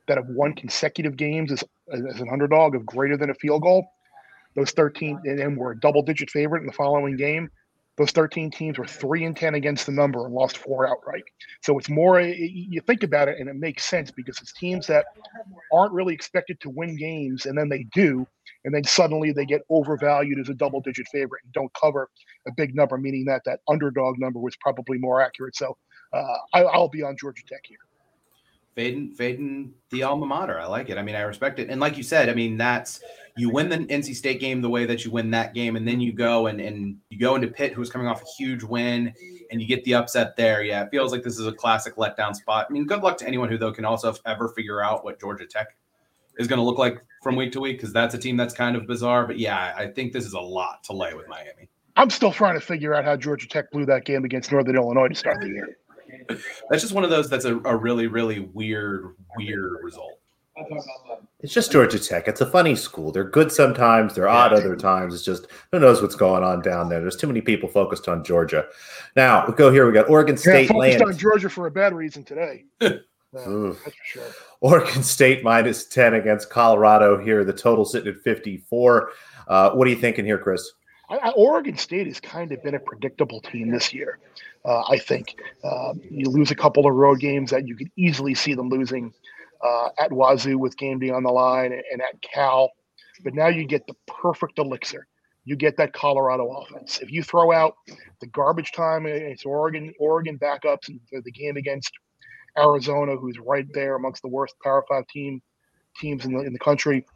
that 0.09 0.17
have 0.17 0.27
won 0.29 0.55
consecutive 0.55 1.17
games 1.17 1.53
as, 1.53 1.65
as 1.93 2.21
an 2.21 2.29
underdog 2.33 2.75
of 2.75 2.85
greater 2.85 3.17
than 3.17 3.31
a 3.31 3.35
field 3.35 3.63
goal. 3.63 3.87
Those 4.55 4.73
13 4.73 5.21
and 5.25 5.57
were 5.57 5.73
a 5.73 5.81
double 5.81 6.03
digit 6.03 6.31
favorite 6.31 6.61
in 6.61 6.67
the 6.67 6.73
following 6.73 7.17
game. 7.17 7.51
Those 7.97 8.11
13 8.11 8.51
teams 8.51 8.79
were 8.79 8.87
three 8.87 9.25
and 9.25 9.37
10 9.37 9.55
against 9.55 9.87
the 9.87 9.93
number 9.93 10.25
and 10.25 10.35
lost 10.35 10.59
four 10.59 10.89
outright. 10.89 11.25
So 11.61 11.79
it's 11.79 11.91
more, 11.91 12.21
you 12.21 12.81
think 12.81 13.03
about 13.03 13.29
it 13.29 13.39
and 13.39 13.49
it 13.49 13.57
makes 13.57 13.85
sense 13.85 14.11
because 14.11 14.39
it's 14.41 14.53
teams 14.53 14.87
that 14.87 15.05
aren't 15.73 15.93
really 15.93 16.15
expected 16.15 16.59
to 16.61 16.71
win 16.71 16.97
games 16.97 17.47
and 17.47 17.57
then 17.57 17.69
they 17.69 17.85
do. 17.95 18.27
And 18.65 18.75
then 18.75 18.85
suddenly 18.85 19.33
they 19.33 19.45
get 19.45 19.63
overvalued 19.71 20.39
as 20.39 20.49
a 20.49 20.55
double 20.55 20.81
digit 20.81 21.07
favorite 21.09 21.43
and 21.45 21.53
don't 21.53 21.73
cover 21.75 22.09
a 22.47 22.53
big 22.57 22.75
number, 22.75 22.97
meaning 22.97 23.25
that 23.27 23.43
that 23.45 23.61
underdog 23.69 24.19
number 24.19 24.39
was 24.39 24.57
probably 24.57 24.99
more 24.99 25.21
accurate. 25.21 25.57
So 25.57 25.77
uh, 26.13 26.37
I, 26.55 26.63
I'll 26.63 26.89
be 26.89 27.03
on 27.03 27.17
Georgia 27.17 27.43
Tech 27.49 27.63
here 27.65 27.79
fading 28.75 29.15
fading 29.15 29.75
the 29.91 30.03
alma 30.03 30.27
mater. 30.27 30.59
I 30.59 30.67
like 30.67 30.89
it. 30.91 30.99
I 30.99 31.03
mean, 31.03 31.15
I 31.15 31.21
respect 31.23 31.59
it. 31.59 31.69
And 31.69 31.81
like 31.81 31.97
you 31.97 32.03
said, 32.03 32.29
I 32.29 32.35
mean, 32.35 32.57
that's 32.57 33.01
you 33.37 33.51
win 33.51 33.69
the 33.69 33.79
NC 33.79 34.15
State 34.15 34.41
game 34.41 34.61
the 34.61 34.69
way 34.69 34.85
that 34.87 35.05
you 35.05 35.11
win 35.11 35.31
that 35.31 35.55
game, 35.55 35.77
and 35.77 35.87
then 35.87 36.01
you 36.01 36.13
go 36.13 36.47
and 36.47 36.61
and 36.61 36.97
you 37.11 37.19
go 37.19 37.35
into 37.35 37.49
Pitt, 37.49 37.73
who's 37.73 37.91
coming 37.91 38.07
off 38.07 38.23
a 38.23 38.27
huge 38.39 38.63
win, 38.63 39.13
and 39.51 39.61
you 39.61 39.67
get 39.67 39.85
the 39.85 39.95
upset 39.95 40.37
there. 40.37 40.63
Yeah, 40.63 40.83
it 40.83 40.91
feels 40.91 41.13
like 41.13 41.23
this 41.23 41.39
is 41.39 41.47
a 41.47 41.53
classic 41.53 41.97
letdown 41.97 42.35
spot. 42.35 42.67
I 42.69 42.73
mean, 42.73 42.87
good 42.87 43.03
luck 43.03 43.19
to 43.19 43.27
anyone 43.27 43.49
who 43.49 43.59
though 43.59 43.73
can 43.73 43.85
also 43.85 44.15
ever 44.27 44.49
figure 44.51 44.83
out 44.83 45.05
what 45.05 45.21
Georgia 45.21 45.47
Tech 45.47 45.77
is 46.39 46.49
going 46.49 46.59
to 46.59 46.65
look 46.65 46.79
like 46.79 46.99
from 47.23 47.37
week 47.37 47.53
to 47.53 47.61
week 47.61 47.79
because 47.79 47.93
that's 47.93 48.15
a 48.15 48.19
team 48.19 48.37
that's 48.37 48.55
kind 48.55 48.77
of 48.77 48.87
bizarre. 48.87 49.27
But 49.27 49.39
yeah, 49.39 49.75
I 49.77 49.87
think 49.87 50.13
this 50.13 50.25
is 50.25 50.33
a 50.33 50.41
lot 50.41 50.83
to 50.85 50.93
lay 50.93 51.15
with 51.15 51.29
Miami. 51.29 51.69
I'm 51.97 52.11
still 52.11 52.33
trying 52.33 52.55
to 52.55 52.61
figure 52.61 52.95
out 52.95 53.05
how 53.05 53.17
Georgia 53.17 53.47
Tech 53.47 53.71
blew 53.71 53.85
that 53.87 54.05
game 54.05 54.25
against 54.25 54.51
Northern 54.51 54.77
Illinois 54.77 55.09
to 55.09 55.15
start 55.15 55.41
the 55.41 55.49
year 55.49 55.77
that's 56.29 56.83
just 56.83 56.93
one 56.93 57.05
of 57.05 57.11
those 57.11 57.29
that's 57.29 57.45
a, 57.45 57.59
a 57.65 57.77
really, 57.77 58.07
really 58.07 58.41
weird, 58.41 59.15
weird 59.37 59.79
result. 59.83 60.19
It's 61.41 61.53
just 61.53 61.73
Georgia 61.73 61.99
Tech. 61.99 62.29
It's 62.29 62.43
a 62.43 62.47
funny 62.47 62.77
school. 62.77 63.11
They're 63.11 63.25
good 63.25 63.51
sometimes, 63.51 64.15
they're 64.15 64.29
odd 64.29 64.53
other 64.53 64.77
times. 64.77 65.15
It's 65.15 65.25
just 65.25 65.47
who 65.73 65.81
knows 65.81 66.03
what's 66.03 66.15
going 66.15 66.45
on 66.45 66.61
down 66.61 66.89
there. 66.89 67.01
There's 67.01 67.17
too 67.17 67.27
many 67.27 67.41
people 67.41 67.69
focused 67.69 68.07
on 68.07 68.23
Georgia. 68.23 68.67
Now 69.17 69.47
we 69.47 69.55
go 69.55 69.73
here. 69.73 69.87
We 69.87 69.93
got 69.93 70.11
Oregon 70.11 70.37
State. 70.37 70.69
Yeah, 70.71 70.75
focused 70.75 71.03
on 71.03 71.17
Georgia 71.17 71.49
for 71.49 71.67
a 71.67 71.71
bad 71.71 71.95
reason 71.95 72.23
today. 72.23 72.65
Sure. 73.35 73.77
Oregon 74.61 75.03
State 75.03 75.43
minus 75.43 75.87
10 75.87 76.15
against 76.15 76.51
Colorado 76.51 77.19
here. 77.19 77.45
The 77.45 77.53
total 77.53 77.85
sitting 77.85 78.13
at 78.13 78.21
54. 78.21 79.11
Uh, 79.49 79.71
what 79.71 79.87
are 79.87 79.91
you 79.91 79.97
thinking 79.97 80.25
here, 80.25 80.39
Chris? 80.39 80.73
I, 81.09 81.31
Oregon 81.31 81.77
State 81.77 82.07
has 82.07 82.21
kind 82.21 82.53
of 82.53 82.63
been 82.63 82.75
a 82.75 82.81
predictable 82.81 83.41
team 83.41 83.71
this 83.71 83.93
year. 83.93 84.19
Uh, 84.65 84.83
I 84.89 84.99
think 84.99 85.37
uh, 85.65 85.95
you 86.11 86.29
lose 86.31 86.51
a 86.51 86.55
couple 86.55 86.87
of 86.87 86.95
road 86.95 87.21
games 87.21 87.51
that 87.51 87.67
you 87.67 87.77
could 87.77 87.91
easily 87.97 88.35
see 88.35 88.55
them 88.55 88.69
losing 88.69 89.13
uh, 89.63 89.89
at 89.99 90.11
Wazoo 90.11 90.59
with 90.59 90.77
game 90.77 90.99
day 90.99 91.11
on 91.11 91.23
the 91.23 91.31
line 91.31 91.73
and, 91.73 91.83
and 91.93 92.01
at 92.01 92.21
Cal, 92.23 92.71
but 93.25 93.35
now 93.35 93.49
you 93.49 93.67
get 93.67 93.87
the 93.87 93.95
perfect 94.07 94.59
elixir. 94.59 95.07
You 95.45 95.57
get 95.57 95.77
that 95.77 95.93
Colorado 95.93 96.49
offense. 96.51 97.01
If 97.01 97.11
you 97.11 97.23
throw 97.23 97.53
out 97.53 97.75
the 98.21 98.29
garbage 98.29 98.73
time, 98.73 99.07
it's 99.07 99.45
Oregon, 99.45 99.93
Oregon 99.99 100.39
backups, 100.39 100.89
and 100.89 101.01
the 101.25 101.33
game 101.33 101.57
against 101.57 101.91
Arizona, 102.59 103.17
who's 103.17 103.39
right 103.39 103.67
there 103.73 103.97
amongst 103.97 104.23
the 104.23 104.29
worst 104.29 104.55
Power 104.63 104.85
Five 104.89 105.07
team 105.09 105.41
teams 106.01 106.25
in 106.25 106.33
the 106.33 106.41
in 106.41 106.53
the 106.53 106.59
country. 106.59 107.07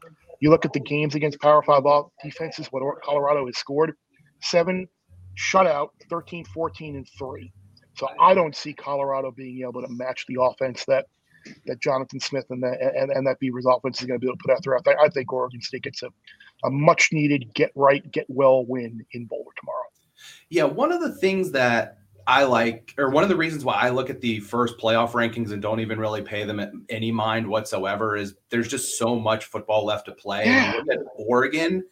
You 0.41 0.51
look 0.51 0.65
at 0.65 0.73
the 0.73 0.81
games 0.81 1.15
against 1.15 1.41
Power 1.41 1.63
Five 1.63 1.85
defenses, 2.23 2.67
what 2.71 2.83
Colorado 3.03 3.47
has 3.47 3.57
scored 3.57 3.95
seven 4.43 4.87
shutout, 5.37 5.91
13, 6.09 6.45
14, 6.45 6.97
and 6.97 7.09
three. 7.19 7.53
So 7.97 8.09
I 8.21 8.35
don't 8.35 8.55
see 8.55 8.73
Colorado 8.75 9.31
being 9.31 9.63
able 9.63 9.83
to 9.83 9.89
match 9.89 10.25
the 10.29 10.39
offense 10.41 10.85
that 10.87 11.07
that 11.67 11.81
Jonathan 11.81 12.19
Smith 12.19 12.45
and 12.51 12.63
that 12.63 12.81
and, 12.81 13.11
and 13.11 13.27
that 13.27 13.39
Beavers 13.39 13.67
offense 13.67 14.01
is 14.01 14.07
going 14.07 14.19
to 14.21 14.25
be 14.25 14.29
able 14.29 14.37
to 14.37 14.43
put 14.43 14.87
out. 14.87 14.87
I, 14.87 15.05
I 15.05 15.09
think 15.09 15.33
Oregon 15.33 15.61
State 15.63 15.85
gets 15.85 16.03
a, 16.03 16.09
a 16.65 16.71
much 16.71 17.11
needed 17.13 17.55
get 17.55 17.71
right, 17.75 18.11
get 18.11 18.27
well 18.29 18.67
win 18.67 19.05
in 19.13 19.27
Boulder 19.27 19.51
tomorrow. 19.59 19.85
Yeah, 20.51 20.65
one 20.65 20.93
of 20.93 21.01
the 21.01 21.15
things 21.15 21.53
that 21.53 21.99
I 22.27 22.45
like, 22.45 22.93
or 22.99 23.11
one 23.11 23.23
of 23.23 23.29
the 23.29 23.37
reasons 23.37 23.65
why 23.65 23.75
I 23.75 23.91
look 23.91 24.11
at 24.11 24.21
the 24.21 24.41
first 24.41 24.79
playoff 24.79 25.13
rankings 25.13 25.53
and 25.53 25.63
don't 25.63 25.81
even 25.81 25.99
really 25.99 26.23
pay 26.23 26.45
them 26.45 26.85
any 26.89 27.13
mind 27.13 27.47
whatsoever 27.47 28.17
is 28.17 28.35
there's 28.51 28.69
just 28.69 28.99
so 28.99 29.17
much 29.17 29.45
football 29.45 29.85
left 29.85 30.07
to 30.07 30.13
play. 30.13 30.47
Yeah. 30.47 30.81
Oregon. 31.17 31.85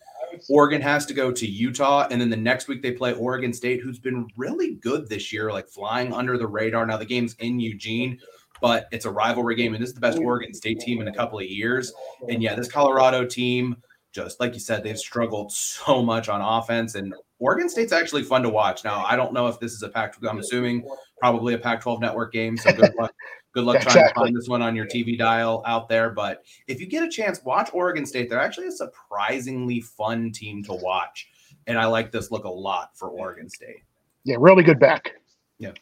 Oregon 0.49 0.83
has 0.83 1.07
to 1.07 1.15
go 1.15 1.31
to 1.31 1.47
Utah, 1.47 2.09
and 2.11 2.21
then 2.21 2.31
the 2.31 2.37
next 2.37 2.67
week 2.67 2.83
they 2.83 2.91
play 2.91 3.13
Oregon 3.13 3.53
State, 3.53 3.81
who's 3.81 4.01
been 4.01 4.27
really 4.37 4.75
good 4.75 5.09
this 5.09 5.33
year, 5.33 5.53
like 5.53 5.69
flying 5.69 6.13
under 6.13 6.37
the 6.37 6.47
radar. 6.49 6.85
Now 6.85 6.97
the 6.97 7.05
game's 7.05 7.35
in 7.35 7.61
Eugene, 7.61 8.19
but 8.61 8.89
it's 8.91 9.05
a 9.05 9.11
rivalry 9.11 9.55
game, 9.55 9.75
and 9.75 9.83
this 9.83 9.91
is 9.91 9.95
the 9.95 10.01
best 10.01 10.19
Oregon 10.19 10.53
State 10.53 10.81
team 10.81 11.01
in 11.01 11.07
a 11.07 11.15
couple 11.15 11.39
of 11.39 11.45
years. 11.45 11.93
And 12.29 12.43
yeah, 12.43 12.57
this 12.57 12.71
Colorado 12.71 13.25
team, 13.25 13.77
just 14.15 14.39
like 14.39 14.55
you 14.55 14.61
said, 14.61 14.85
they've 14.85 14.99
struggled 14.99 15.53
so 15.53 16.03
much 16.03 16.29
on 16.29 16.41
offense, 16.41 16.95
and 16.95 17.13
Oregon 17.41 17.69
State's 17.69 17.93
actually 17.93 18.23
fun 18.23 18.43
to 18.43 18.49
watch. 18.49 18.85
Now, 18.85 19.05
I 19.05 19.17
don't 19.17 19.33
know 19.33 19.49
if 19.49 19.59
this 19.59 19.73
is 19.73 19.83
a 19.83 19.89
Pac. 19.89 20.15
I'm 20.27 20.39
assuming 20.39 20.89
probably 21.19 21.55
a 21.55 21.59
Pac-12 21.59 22.01
network 22.01 22.33
game. 22.33 22.57
So 22.57 22.73
good 22.73 22.95
luck. 22.95 23.13
Good 23.53 23.65
luck 23.65 23.81
trying 23.83 24.09
to 24.09 24.15
find 24.15 24.37
this 24.37 24.49
one 24.49 24.63
on 24.63 24.77
your 24.77 24.87
TV 24.87 25.19
dial 25.19 25.63
out 25.67 25.89
there. 25.89 26.11
But 26.11 26.45
if 26.69 26.81
you 26.81 26.87
get 26.87 27.03
a 27.03 27.09
chance, 27.09 27.43
watch 27.45 27.71
Oregon 27.73 28.07
State. 28.07 28.31
They're 28.31 28.41
actually 28.41 28.69
a 28.69 28.73
surprisingly 28.73 29.81
fun 29.81 30.31
team 30.31 30.63
to 30.65 30.75
watch, 30.75 31.29
and 31.67 31.77
I 31.77 31.87
like 31.87 32.13
this 32.13 32.31
look 32.31 32.45
a 32.45 32.49
lot 32.49 32.97
for 32.97 33.09
Oregon 33.09 33.51
State. 33.51 33.83
Yeah, 34.23 34.37
really 34.39 34.63
good 34.63 34.79
back. 34.79 35.15
Yeah. 35.59 35.73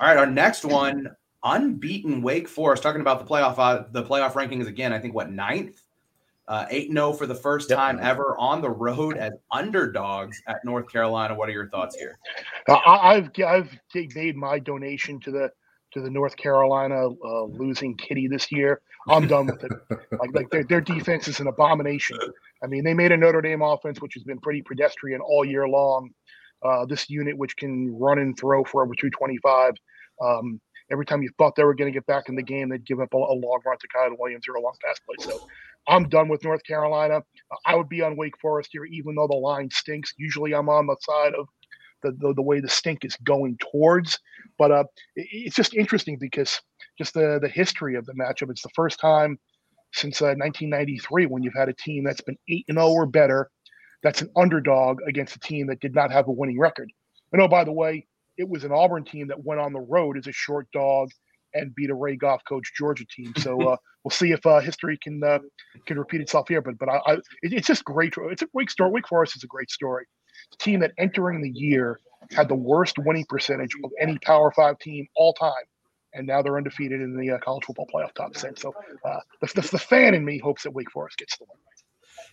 All 0.00 0.08
right, 0.08 0.16
our 0.16 0.26
next 0.26 0.64
one, 0.64 1.14
unbeaten 1.44 2.22
Wake 2.22 2.48
Forest. 2.48 2.82
Talking 2.82 3.02
about 3.02 3.20
the 3.20 3.30
playoff, 3.30 3.54
uh, 3.58 3.84
the 3.92 4.02
playoff 4.02 4.32
rankings 4.32 4.66
again. 4.66 4.92
I 4.92 4.98
think 4.98 5.14
what 5.14 5.30
ninth 5.30 5.82
Uh, 6.48 6.66
8 6.70 6.92
0 6.92 7.12
for 7.12 7.26
the 7.26 7.34
first 7.34 7.70
yep. 7.70 7.78
time 7.78 7.98
ever 8.02 8.36
on 8.36 8.60
the 8.60 8.70
road 8.70 9.16
as 9.16 9.32
underdogs 9.52 10.42
at 10.48 10.64
North 10.64 10.90
Carolina. 10.90 11.34
What 11.34 11.48
are 11.48 11.52
your 11.52 11.68
thoughts 11.68 11.96
here? 11.96 12.18
Uh, 12.68 12.78
I've 12.84 13.30
I've 13.46 13.78
made 13.94 14.36
my 14.36 14.58
donation 14.58 15.20
to 15.20 15.30
the 15.30 15.50
to 15.92 16.00
the 16.00 16.10
North 16.10 16.36
Carolina 16.36 17.08
uh, 17.08 17.44
losing 17.44 17.96
kitty 17.96 18.26
this 18.26 18.50
year. 18.50 18.80
I'm 19.08 19.26
done 19.26 19.46
with 19.46 19.62
it. 19.64 19.72
like 20.18 20.34
like 20.34 20.50
their 20.50 20.64
their 20.64 20.80
defense 20.80 21.28
is 21.28 21.40
an 21.40 21.46
abomination. 21.46 22.18
I 22.62 22.66
mean, 22.66 22.84
they 22.84 22.94
made 22.94 23.12
a 23.12 23.16
Notre 23.16 23.40
Dame 23.40 23.62
offense 23.62 24.00
which 24.00 24.14
has 24.14 24.24
been 24.24 24.38
pretty 24.38 24.62
pedestrian 24.62 25.20
all 25.20 25.44
year 25.44 25.68
long. 25.68 26.10
Uh, 26.62 26.86
this 26.86 27.10
unit 27.10 27.36
which 27.36 27.56
can 27.56 27.96
run 27.98 28.18
and 28.18 28.38
throw 28.38 28.64
for 28.64 28.82
over 28.82 28.94
225. 28.94 29.74
Um, 30.20 30.60
every 30.90 31.04
time 31.04 31.22
you 31.22 31.30
thought 31.38 31.56
they 31.56 31.64
were 31.64 31.74
going 31.74 31.92
to 31.92 31.96
get 31.96 32.06
back 32.06 32.28
in 32.28 32.36
the 32.36 32.42
game, 32.42 32.68
they'd 32.68 32.84
give 32.84 33.00
up 33.00 33.12
a, 33.14 33.16
a 33.16 33.34
long 33.34 33.60
run 33.66 33.76
to 33.78 33.88
Kyren 33.88 34.16
Williams 34.18 34.46
or 34.48 34.54
a 34.54 34.60
long 34.60 34.74
pass 34.84 35.00
play. 35.00 35.16
So 35.18 35.46
I'm 35.88 36.08
done 36.08 36.28
with 36.28 36.44
North 36.44 36.64
Carolina. 36.64 37.16
Uh, 37.16 37.56
I 37.66 37.74
would 37.74 37.88
be 37.88 38.02
on 38.02 38.16
Wake 38.16 38.38
Forest 38.40 38.70
here, 38.72 38.84
even 38.84 39.14
though 39.14 39.26
the 39.26 39.34
line 39.34 39.70
stinks. 39.70 40.12
Usually 40.18 40.54
I'm 40.54 40.68
on 40.68 40.86
the 40.86 40.96
side 41.00 41.34
of 41.34 41.48
the, 42.02 42.12
the, 42.18 42.34
the 42.34 42.42
way 42.42 42.60
the 42.60 42.68
stink 42.68 43.04
is 43.04 43.16
going 43.24 43.58
towards. 43.58 44.18
But 44.58 44.70
uh, 44.70 44.84
it, 45.16 45.28
it's 45.32 45.56
just 45.56 45.74
interesting 45.74 46.18
because 46.20 46.60
just 46.98 47.14
the, 47.14 47.38
the 47.40 47.48
history 47.48 47.96
of 47.96 48.06
the 48.06 48.14
matchup. 48.14 48.50
It's 48.50 48.62
the 48.62 48.70
first 48.74 49.00
time 49.00 49.38
since 49.92 50.22
uh, 50.22 50.34
1993 50.36 51.26
when 51.26 51.42
you've 51.42 51.54
had 51.54 51.68
a 51.68 51.74
team 51.74 52.04
that's 52.04 52.20
been 52.20 52.38
8 52.48 52.64
and 52.68 52.78
0 52.78 52.88
or 52.88 53.06
better 53.06 53.50
that's 54.02 54.22
an 54.22 54.30
underdog 54.36 54.98
against 55.06 55.36
a 55.36 55.40
team 55.40 55.68
that 55.68 55.80
did 55.80 55.94
not 55.94 56.10
have 56.10 56.28
a 56.28 56.32
winning 56.32 56.58
record. 56.58 56.90
And 57.32 57.40
oh, 57.40 57.48
by 57.48 57.64
the 57.64 57.72
way, 57.72 58.06
it 58.36 58.48
was 58.48 58.64
an 58.64 58.72
Auburn 58.72 59.04
team 59.04 59.28
that 59.28 59.44
went 59.44 59.60
on 59.60 59.72
the 59.72 59.80
road 59.80 60.18
as 60.18 60.26
a 60.26 60.32
short 60.32 60.66
dog 60.72 61.10
and 61.54 61.74
beat 61.74 61.90
a 61.90 61.94
Ray 61.94 62.16
Goff 62.16 62.42
coach 62.48 62.72
Georgia 62.76 63.04
team. 63.04 63.32
So 63.38 63.60
uh, 63.60 63.76
we'll 64.04 64.10
see 64.10 64.32
if 64.32 64.44
uh, 64.46 64.60
history 64.60 64.98
can 65.02 65.22
uh, 65.22 65.38
can 65.86 65.98
repeat 65.98 66.20
itself 66.20 66.48
here. 66.48 66.62
But 66.62 66.78
but 66.78 66.88
I, 66.88 67.00
I, 67.06 67.16
it's 67.42 67.66
just 67.66 67.84
great. 67.84 68.14
It's 68.16 68.42
a 68.42 68.48
Wake 68.52 68.70
story. 68.70 68.90
Wake 68.90 69.08
Forest 69.08 69.36
is 69.36 69.44
a 69.44 69.48
great 69.48 69.70
story. 69.70 70.06
The 70.52 70.56
team 70.58 70.80
that 70.80 70.92
entering 70.98 71.42
the 71.42 71.50
year 71.50 72.00
had 72.32 72.48
the 72.48 72.54
worst 72.54 72.98
winning 72.98 73.26
percentage 73.28 73.72
of 73.84 73.90
any 74.00 74.18
Power 74.18 74.52
Five 74.52 74.78
team 74.78 75.06
all 75.16 75.34
time, 75.34 75.52
and 76.14 76.26
now 76.26 76.42
they're 76.42 76.56
undefeated 76.56 77.00
in 77.00 77.16
the 77.16 77.32
uh, 77.32 77.38
college 77.38 77.64
football 77.64 77.86
playoff 77.92 78.14
top 78.14 78.34
ten. 78.34 78.56
So 78.56 78.74
uh, 79.04 79.20
the, 79.40 79.46
the, 79.54 79.68
the 79.72 79.78
fan 79.78 80.14
in 80.14 80.24
me 80.24 80.38
hopes 80.38 80.62
that 80.64 80.72
Wake 80.72 80.90
Forest 80.90 81.18
gets 81.18 81.36
the 81.38 81.44
win. 81.48 81.58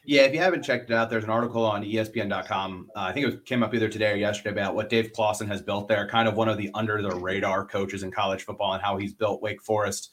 Yeah, 0.05 0.23
if 0.23 0.33
you 0.33 0.39
haven't 0.39 0.63
checked 0.63 0.89
it 0.89 0.93
out, 0.93 1.09
there's 1.09 1.23
an 1.23 1.29
article 1.29 1.65
on 1.65 1.83
ESPN.com. 1.83 2.89
Uh, 2.95 2.99
I 2.99 3.11
think 3.11 3.27
it 3.27 3.45
came 3.45 3.63
up 3.63 3.73
either 3.73 3.89
today 3.89 4.11
or 4.11 4.15
yesterday 4.15 4.51
about 4.51 4.75
what 4.75 4.89
Dave 4.89 5.13
Clawson 5.13 5.47
has 5.47 5.61
built 5.61 5.87
there. 5.87 6.07
Kind 6.07 6.27
of 6.27 6.35
one 6.35 6.49
of 6.49 6.57
the 6.57 6.71
under 6.73 7.01
the 7.01 7.11
radar 7.11 7.65
coaches 7.65 8.03
in 8.03 8.11
college 8.11 8.43
football 8.43 8.73
and 8.73 8.81
how 8.81 8.97
he's 8.97 9.13
built 9.13 9.41
Wake 9.41 9.61
Forest. 9.61 10.11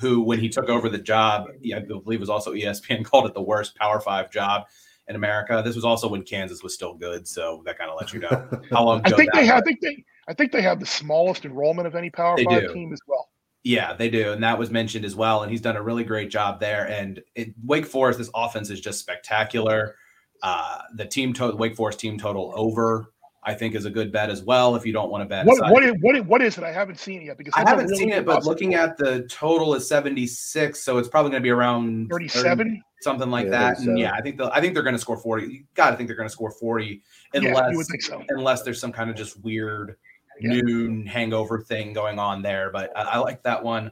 Who, 0.00 0.22
when 0.22 0.40
he 0.40 0.48
took 0.48 0.68
over 0.68 0.88
the 0.88 0.98
job, 0.98 1.48
I 1.74 1.78
believe 1.80 2.20
was 2.20 2.30
also 2.30 2.52
ESPN 2.52 3.04
called 3.10 3.26
it 3.26 3.34
the 3.34 3.42
worst 3.42 3.76
Power 3.76 4.00
Five 4.00 4.30
job 4.30 4.64
in 5.08 5.16
America. 5.16 5.62
This 5.64 5.76
was 5.76 5.84
also 5.84 6.08
when 6.08 6.22
Kansas 6.22 6.62
was 6.62 6.74
still 6.74 6.94
good, 6.94 7.26
so 7.28 7.62
that 7.66 7.78
kind 7.78 7.90
of 7.90 7.96
lets 8.00 8.12
you 8.12 8.20
know 8.20 8.48
how 8.70 8.84
long. 8.84 9.02
I 9.04 9.10
think 9.10 9.32
they 9.32 9.46
have. 9.46 9.58
I 9.58 9.60
think 9.62 9.80
they. 9.80 10.04
I 10.28 10.34
think 10.34 10.52
they 10.52 10.62
have 10.62 10.78
the 10.78 10.86
smallest 10.86 11.44
enrollment 11.44 11.86
of 11.86 11.94
any 11.94 12.10
Power 12.10 12.36
they 12.36 12.44
Five 12.44 12.68
do. 12.68 12.74
team 12.74 12.92
as 12.92 13.00
well. 13.06 13.28
Yeah, 13.64 13.94
they 13.94 14.10
do, 14.10 14.32
and 14.32 14.42
that 14.42 14.58
was 14.58 14.70
mentioned 14.70 15.04
as 15.04 15.14
well. 15.14 15.42
And 15.42 15.50
he's 15.50 15.60
done 15.60 15.76
a 15.76 15.82
really 15.82 16.02
great 16.02 16.30
job 16.30 16.58
there. 16.58 16.88
And 16.88 17.22
it, 17.36 17.54
Wake 17.64 17.86
Forest, 17.86 18.18
this 18.18 18.30
offense 18.34 18.70
is 18.70 18.80
just 18.80 18.98
spectacular. 18.98 19.94
Uh, 20.42 20.78
the 20.96 21.06
team 21.06 21.32
total, 21.32 21.56
Wake 21.56 21.76
Forest 21.76 22.00
team 22.00 22.18
total 22.18 22.52
over, 22.56 23.12
I 23.44 23.54
think, 23.54 23.76
is 23.76 23.84
a 23.84 23.90
good 23.90 24.10
bet 24.10 24.30
as 24.30 24.42
well. 24.42 24.74
If 24.74 24.84
you 24.84 24.92
don't 24.92 25.12
want 25.12 25.22
to 25.22 25.28
bet, 25.28 25.46
what 25.46 25.70
what 25.70 25.84
is, 25.84 25.94
what, 26.00 26.16
is, 26.16 26.22
what 26.24 26.42
is 26.42 26.58
it? 26.58 26.64
I 26.64 26.72
haven't 26.72 26.98
seen 26.98 27.22
it 27.22 27.26
yet 27.26 27.38
because 27.38 27.54
I 27.54 27.60
haven't 27.60 27.86
really 27.86 27.98
seen 27.98 28.10
it. 28.10 28.26
But 28.26 28.44
looking 28.44 28.74
at 28.74 28.96
the 28.96 29.22
total 29.28 29.74
is 29.74 29.88
seventy 29.88 30.26
six, 30.26 30.82
so 30.82 30.98
it's 30.98 31.08
probably 31.08 31.30
going 31.30 31.42
to 31.42 31.46
be 31.46 31.50
around 31.50 32.08
thirty 32.10 32.26
seven, 32.26 32.82
something 33.02 33.30
like 33.30 33.44
yeah, 33.44 33.50
that. 33.74 33.78
And 33.78 33.96
yeah, 33.96 34.12
I 34.12 34.20
think 34.22 34.40
I 34.40 34.60
think 34.60 34.74
they're 34.74 34.82
going 34.82 34.96
to 34.96 35.00
score 35.00 35.16
forty. 35.16 35.46
You 35.46 35.64
got 35.74 35.90
to 35.90 35.96
think 35.96 36.08
they're 36.08 36.16
going 36.16 36.28
to 36.28 36.32
score 36.32 36.50
forty, 36.50 37.02
unless 37.32 37.76
yeah, 37.76 37.98
so. 38.00 38.24
unless 38.30 38.62
there's 38.62 38.80
some 38.80 38.90
kind 38.90 39.08
of 39.08 39.14
just 39.14 39.40
weird 39.44 39.90
yeah. 39.90 39.94
Noon 40.40 41.06
hangover 41.06 41.60
thing 41.60 41.92
going 41.92 42.18
on 42.18 42.42
there. 42.42 42.70
But 42.70 42.96
I, 42.96 43.02
I, 43.02 43.18
like 43.18 43.42
that 43.42 43.62
one 43.62 43.90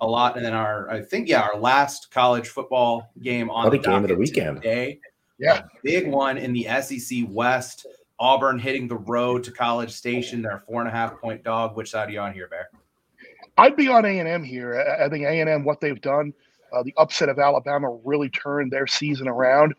a 0.00 0.06
lot. 0.06 0.36
And 0.36 0.44
then 0.44 0.54
our, 0.54 0.90
I 0.90 1.02
think, 1.02 1.28
yeah, 1.28 1.42
our 1.42 1.58
last 1.58 2.10
college 2.10 2.48
football 2.48 3.10
game 3.22 3.50
on 3.50 3.70
the 3.70 3.78
game 3.78 4.02
of 4.02 4.08
the 4.08 4.16
weekend. 4.16 4.62
Today. 4.62 5.00
Yeah, 5.38 5.62
big 5.82 6.08
one 6.08 6.38
in 6.38 6.52
the 6.52 6.68
SEC 6.82 7.24
West. 7.28 7.86
Auburn 8.20 8.60
hitting 8.60 8.86
the 8.86 8.96
road 8.96 9.42
to 9.44 9.50
College 9.50 9.90
Station. 9.90 10.42
They're 10.42 10.62
four 10.68 10.80
and 10.80 10.88
a 10.88 10.92
half 10.92 11.20
point 11.20 11.42
dog. 11.42 11.76
Which 11.76 11.90
side 11.90 12.08
are 12.08 12.12
you 12.12 12.20
on 12.20 12.32
here, 12.32 12.46
Bear? 12.46 12.70
I'd 13.58 13.76
be 13.76 13.88
on 13.88 14.04
A 14.04 14.20
and 14.20 14.28
M 14.28 14.44
here. 14.44 14.80
I 15.00 15.08
think 15.08 15.24
A 15.24 15.40
and 15.40 15.50
M, 15.50 15.64
what 15.64 15.80
they've 15.80 16.00
done, 16.00 16.32
uh, 16.72 16.82
the 16.82 16.94
upset 16.96 17.28
of 17.28 17.38
Alabama 17.38 17.98
really 18.04 18.30
turned 18.30 18.70
their 18.70 18.86
season 18.86 19.28
around, 19.28 19.74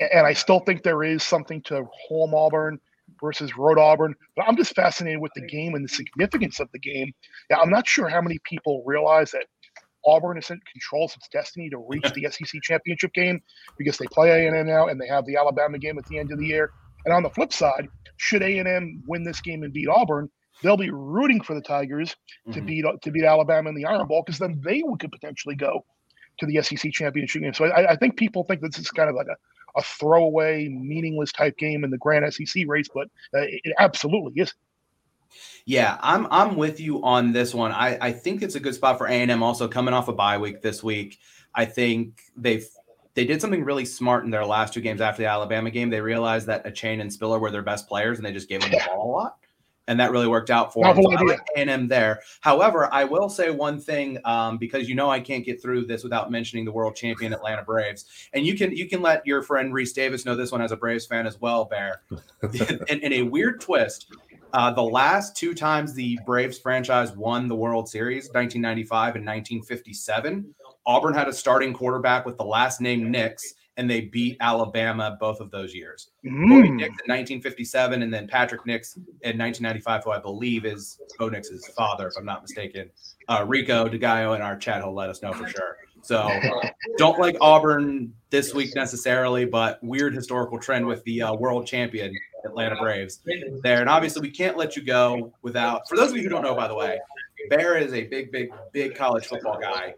and 0.00 0.26
I 0.26 0.32
still 0.32 0.60
think 0.60 0.82
there 0.82 1.02
is 1.02 1.22
something 1.22 1.60
to 1.62 1.88
home 1.92 2.34
Auburn 2.34 2.80
versus 3.20 3.56
road 3.56 3.78
Auburn. 3.78 4.14
But 4.36 4.46
I'm 4.48 4.56
just 4.56 4.74
fascinated 4.74 5.20
with 5.20 5.32
the 5.34 5.46
game 5.46 5.74
and 5.74 5.84
the 5.84 5.88
significance 5.88 6.60
of 6.60 6.70
the 6.72 6.78
game. 6.78 7.12
Yeah, 7.50 7.58
I'm 7.58 7.70
not 7.70 7.86
sure 7.86 8.08
how 8.08 8.20
many 8.20 8.38
people 8.44 8.82
realize 8.86 9.30
that 9.32 9.46
Auburn 10.04 10.40
controls 10.40 11.14
its 11.16 11.28
destiny 11.28 11.68
to 11.70 11.78
reach 11.78 12.10
the 12.14 12.28
SEC 12.30 12.62
championship 12.62 13.12
game 13.12 13.40
because 13.76 13.98
they 13.98 14.06
play 14.06 14.46
A&M 14.46 14.66
now 14.66 14.88
and 14.88 15.00
they 15.00 15.08
have 15.08 15.26
the 15.26 15.36
Alabama 15.36 15.78
game 15.78 15.98
at 15.98 16.06
the 16.06 16.18
end 16.18 16.32
of 16.32 16.38
the 16.38 16.46
year. 16.46 16.72
And 17.04 17.14
on 17.14 17.22
the 17.22 17.30
flip 17.30 17.52
side, 17.52 17.88
should 18.16 18.42
A&M 18.42 19.02
win 19.06 19.22
this 19.22 19.40
game 19.40 19.62
and 19.62 19.72
beat 19.72 19.88
Auburn, 19.88 20.28
they'll 20.62 20.76
be 20.76 20.90
rooting 20.90 21.40
for 21.40 21.54
the 21.54 21.60
Tigers 21.60 22.16
mm-hmm. 22.46 22.52
to 22.52 22.60
beat 22.60 22.84
to 23.02 23.10
beat 23.10 23.24
Alabama 23.24 23.68
in 23.68 23.74
the 23.74 23.84
Iron 23.84 24.06
Bowl 24.06 24.22
because 24.24 24.38
then 24.38 24.60
they 24.64 24.82
could 24.98 25.12
potentially 25.12 25.54
go 25.54 25.84
to 26.38 26.46
the 26.46 26.62
SEC 26.62 26.92
championship 26.92 27.42
game. 27.42 27.54
So 27.54 27.66
I, 27.66 27.92
I, 27.92 27.96
think 27.96 28.16
people 28.16 28.44
think 28.44 28.60
this 28.60 28.78
is 28.78 28.90
kind 28.90 29.10
of 29.10 29.16
like 29.16 29.26
a 29.26 29.36
a 29.78 29.82
throwaway, 29.82 30.68
meaningless 30.68 31.32
type 31.32 31.56
game 31.56 31.84
in 31.84 31.90
the 31.90 31.98
Grand 31.98 32.32
SEC 32.32 32.64
race, 32.66 32.88
but 32.92 33.06
uh, 33.34 33.46
it 33.46 33.72
absolutely 33.78 34.42
is. 34.42 34.52
Yeah, 35.64 35.98
I'm 36.00 36.26
I'm 36.30 36.56
with 36.56 36.80
you 36.80 37.02
on 37.04 37.32
this 37.32 37.54
one. 37.54 37.72
I, 37.72 37.98
I 38.00 38.12
think 38.12 38.42
it's 38.42 38.54
a 38.54 38.60
good 38.60 38.74
spot 38.74 38.98
for 38.98 39.06
A&M 39.06 39.42
also 39.42 39.68
coming 39.68 39.94
off 39.94 40.08
a 40.08 40.12
bye 40.12 40.38
week 40.38 40.62
this 40.62 40.82
week. 40.82 41.18
I 41.54 41.64
think 41.64 42.20
they've 42.36 42.66
they 43.14 43.24
did 43.24 43.40
something 43.40 43.64
really 43.64 43.84
smart 43.84 44.24
in 44.24 44.30
their 44.30 44.46
last 44.46 44.72
two 44.72 44.80
games 44.80 45.00
after 45.00 45.22
the 45.22 45.28
Alabama 45.28 45.70
game. 45.70 45.90
They 45.90 46.00
realized 46.00 46.46
that 46.46 46.64
Achane 46.64 47.00
and 47.00 47.12
Spiller 47.12 47.38
were 47.38 47.50
their 47.50 47.62
best 47.62 47.88
players 47.88 48.18
and 48.18 48.26
they 48.26 48.32
just 48.32 48.48
gave 48.48 48.60
them 48.60 48.70
the 48.70 48.80
ball 48.86 49.10
a 49.10 49.12
lot 49.12 49.36
and 49.88 49.98
that 49.98 50.12
really 50.12 50.28
worked 50.28 50.50
out 50.50 50.72
for 50.72 50.86
him. 50.86 51.02
So 51.02 51.10
I 51.10 51.22
like 51.22 51.40
A&M 51.56 51.88
there. 51.88 52.20
However, 52.40 52.88
I 52.92 53.04
will 53.04 53.28
say 53.28 53.50
one 53.50 53.80
thing 53.80 54.18
um, 54.24 54.58
because 54.58 54.88
you 54.88 54.94
know 54.94 55.10
I 55.10 55.18
can't 55.18 55.44
get 55.44 55.60
through 55.60 55.86
this 55.86 56.04
without 56.04 56.30
mentioning 56.30 56.64
the 56.64 56.70
world 56.70 56.94
champion 56.94 57.32
Atlanta 57.32 57.62
Braves, 57.62 58.04
and 58.34 58.46
you 58.46 58.56
can 58.56 58.76
you 58.76 58.88
can 58.88 59.02
let 59.02 59.26
your 59.26 59.42
friend 59.42 59.72
Rece 59.72 59.94
Davis 59.94 60.24
know 60.24 60.36
this 60.36 60.52
one 60.52 60.62
as 60.62 60.70
a 60.70 60.76
Braves 60.76 61.06
fan 61.06 61.26
as 61.26 61.40
well, 61.40 61.64
Bear. 61.64 62.02
in, 62.88 63.00
in, 63.00 63.12
a 63.14 63.22
weird 63.22 63.60
twist, 63.60 64.12
uh, 64.52 64.70
the 64.70 64.82
last 64.82 65.36
two 65.36 65.54
times 65.54 65.94
the 65.94 66.18
Braves 66.26 66.58
franchise 66.58 67.16
won 67.16 67.48
the 67.48 67.56
World 67.56 67.88
Series, 67.88 68.24
1995 68.26 69.16
and 69.16 69.26
1957, 69.26 70.54
Auburn 70.86 71.14
had 71.14 71.28
a 71.28 71.32
starting 71.32 71.72
quarterback 71.72 72.26
with 72.26 72.36
the 72.36 72.44
last 72.44 72.80
name 72.80 73.10
Nix 73.10 73.54
and 73.78 73.88
they 73.88 74.02
beat 74.02 74.36
Alabama 74.40 75.16
both 75.18 75.40
of 75.40 75.50
those 75.52 75.72
years. 75.72 76.10
Mm. 76.26 76.74
Nix 76.76 76.88
in 76.88 77.14
1957, 77.14 78.02
and 78.02 78.12
then 78.12 78.26
Patrick 78.26 78.66
Nix 78.66 78.96
in 78.96 79.38
1995, 79.38 80.04
who 80.04 80.10
I 80.10 80.18
believe 80.18 80.66
is 80.66 81.00
Bo 81.18 81.28
Nix's 81.28 81.66
father, 81.68 82.08
if 82.08 82.14
I'm 82.18 82.24
not 82.24 82.42
mistaken. 82.42 82.90
Uh, 83.28 83.44
Rico 83.46 83.88
DeGaio 83.88 84.34
in 84.34 84.42
our 84.42 84.56
chat 84.56 84.84
will 84.84 84.94
let 84.94 85.08
us 85.08 85.22
know 85.22 85.32
for 85.32 85.48
sure. 85.48 85.76
So 86.02 86.28
don't 86.98 87.20
like 87.20 87.36
Auburn 87.40 88.12
this 88.30 88.52
week 88.52 88.74
necessarily, 88.74 89.44
but 89.44 89.82
weird 89.82 90.12
historical 90.12 90.58
trend 90.58 90.84
with 90.84 91.04
the 91.04 91.22
uh, 91.22 91.34
world 91.34 91.66
champion 91.66 92.12
Atlanta 92.44 92.76
Braves 92.76 93.20
there. 93.62 93.80
And 93.80 93.88
obviously, 93.88 94.22
we 94.22 94.30
can't 94.30 94.56
let 94.56 94.76
you 94.76 94.82
go 94.82 95.32
without. 95.42 95.88
For 95.88 95.96
those 95.96 96.10
of 96.10 96.16
you 96.16 96.24
who 96.24 96.28
don't 96.28 96.42
know, 96.42 96.54
by 96.54 96.66
the 96.66 96.74
way, 96.74 96.98
Bear 97.48 97.78
is 97.78 97.92
a 97.92 98.04
big, 98.04 98.32
big, 98.32 98.50
big 98.72 98.96
college 98.96 99.26
football 99.26 99.58
guy 99.60 99.94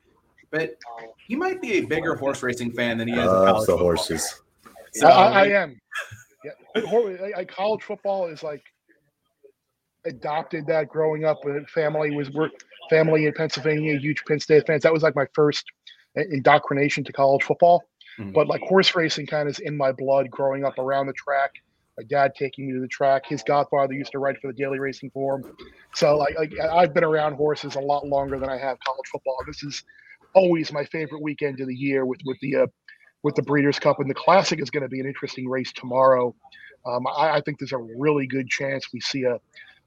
but 0.51 0.77
he 1.27 1.37
might 1.37 1.61
be 1.61 1.75
a 1.75 1.81
bigger 1.83 2.15
horse 2.15 2.43
racing 2.43 2.73
fan 2.73 2.99
than 2.99 3.09
he 3.09 3.15
is. 3.15 3.27
Uh, 3.27 3.65
the 3.67 3.77
horses. 3.77 4.43
So, 4.93 5.07
I, 5.07 5.45
I, 5.45 5.47
am. 5.49 5.81
Yeah, 6.45 7.45
college 7.45 7.83
football 7.83 8.27
is 8.27 8.43
like 8.43 8.63
adopted 10.05 10.67
that 10.67 10.89
growing 10.89 11.25
up. 11.25 11.39
Family 11.69 12.15
was 12.15 12.31
work 12.31 12.53
family 12.89 13.27
in 13.27 13.33
Pennsylvania, 13.33 13.99
huge 13.99 14.25
Penn 14.27 14.41
State 14.41 14.67
fans. 14.67 14.83
That 14.83 14.93
was 14.93 15.03
like 15.03 15.15
my 15.15 15.27
first 15.33 15.65
indoctrination 16.17 17.05
to 17.05 17.13
college 17.13 17.45
football. 17.45 17.85
Mm-hmm. 18.19 18.33
But 18.33 18.49
like 18.49 18.61
horse 18.63 18.95
racing 18.95 19.27
kind 19.27 19.49
of 19.49 19.55
is 19.55 19.61
in 19.61 19.77
my 19.77 19.93
blood 19.93 20.31
growing 20.31 20.65
up 20.65 20.79
around 20.79 21.07
the 21.07 21.13
track. 21.13 21.53
My 21.97 22.05
dad 22.05 22.35
taking 22.35 22.67
me 22.67 22.73
to 22.75 22.81
the 22.81 22.89
track. 22.89 23.27
His 23.27 23.43
godfather 23.43 23.93
used 23.93 24.13
to 24.13 24.19
write 24.19 24.39
for 24.41 24.49
the 24.49 24.53
Daily 24.53 24.79
Racing 24.79 25.11
Form. 25.11 25.45
So 25.95 26.17
like, 26.17 26.37
like 26.39 26.53
I've 26.59 26.93
been 26.93 27.05
around 27.05 27.35
horses 27.35 27.77
a 27.77 27.81
lot 27.81 28.07
longer 28.07 28.39
than 28.39 28.49
I 28.49 28.59
have 28.59 28.79
college 28.81 29.07
football. 29.13 29.37
This 29.47 29.63
is 29.63 29.85
always 30.35 30.73
my 30.73 30.85
favorite 30.85 31.23
weekend 31.23 31.61
of 31.61 31.69
the 31.69 31.75
year 31.75 32.05
with 32.05 32.21
with 32.25 32.39
the 32.41 32.57
uh, 32.57 32.67
with 33.23 33.35
the 33.35 33.43
Breeders' 33.43 33.79
Cup, 33.79 34.01
and 34.01 34.09
the 34.09 34.15
Classic 34.15 34.61
is 34.61 34.71
going 34.71 34.83
to 34.83 34.89
be 34.89 35.01
an 35.01 35.07
interesting 35.07 35.49
race 35.49 35.73
tomorrow. 35.73 36.35
Um, 36.87 37.07
I, 37.07 37.37
I, 37.37 37.41
think 37.43 37.59
there's 37.59 37.73
a 37.73 37.87
really 37.99 38.27
good 38.27 38.49
chance 38.49 38.91
we 38.91 39.01
see 39.01 39.25
a 39.25 39.39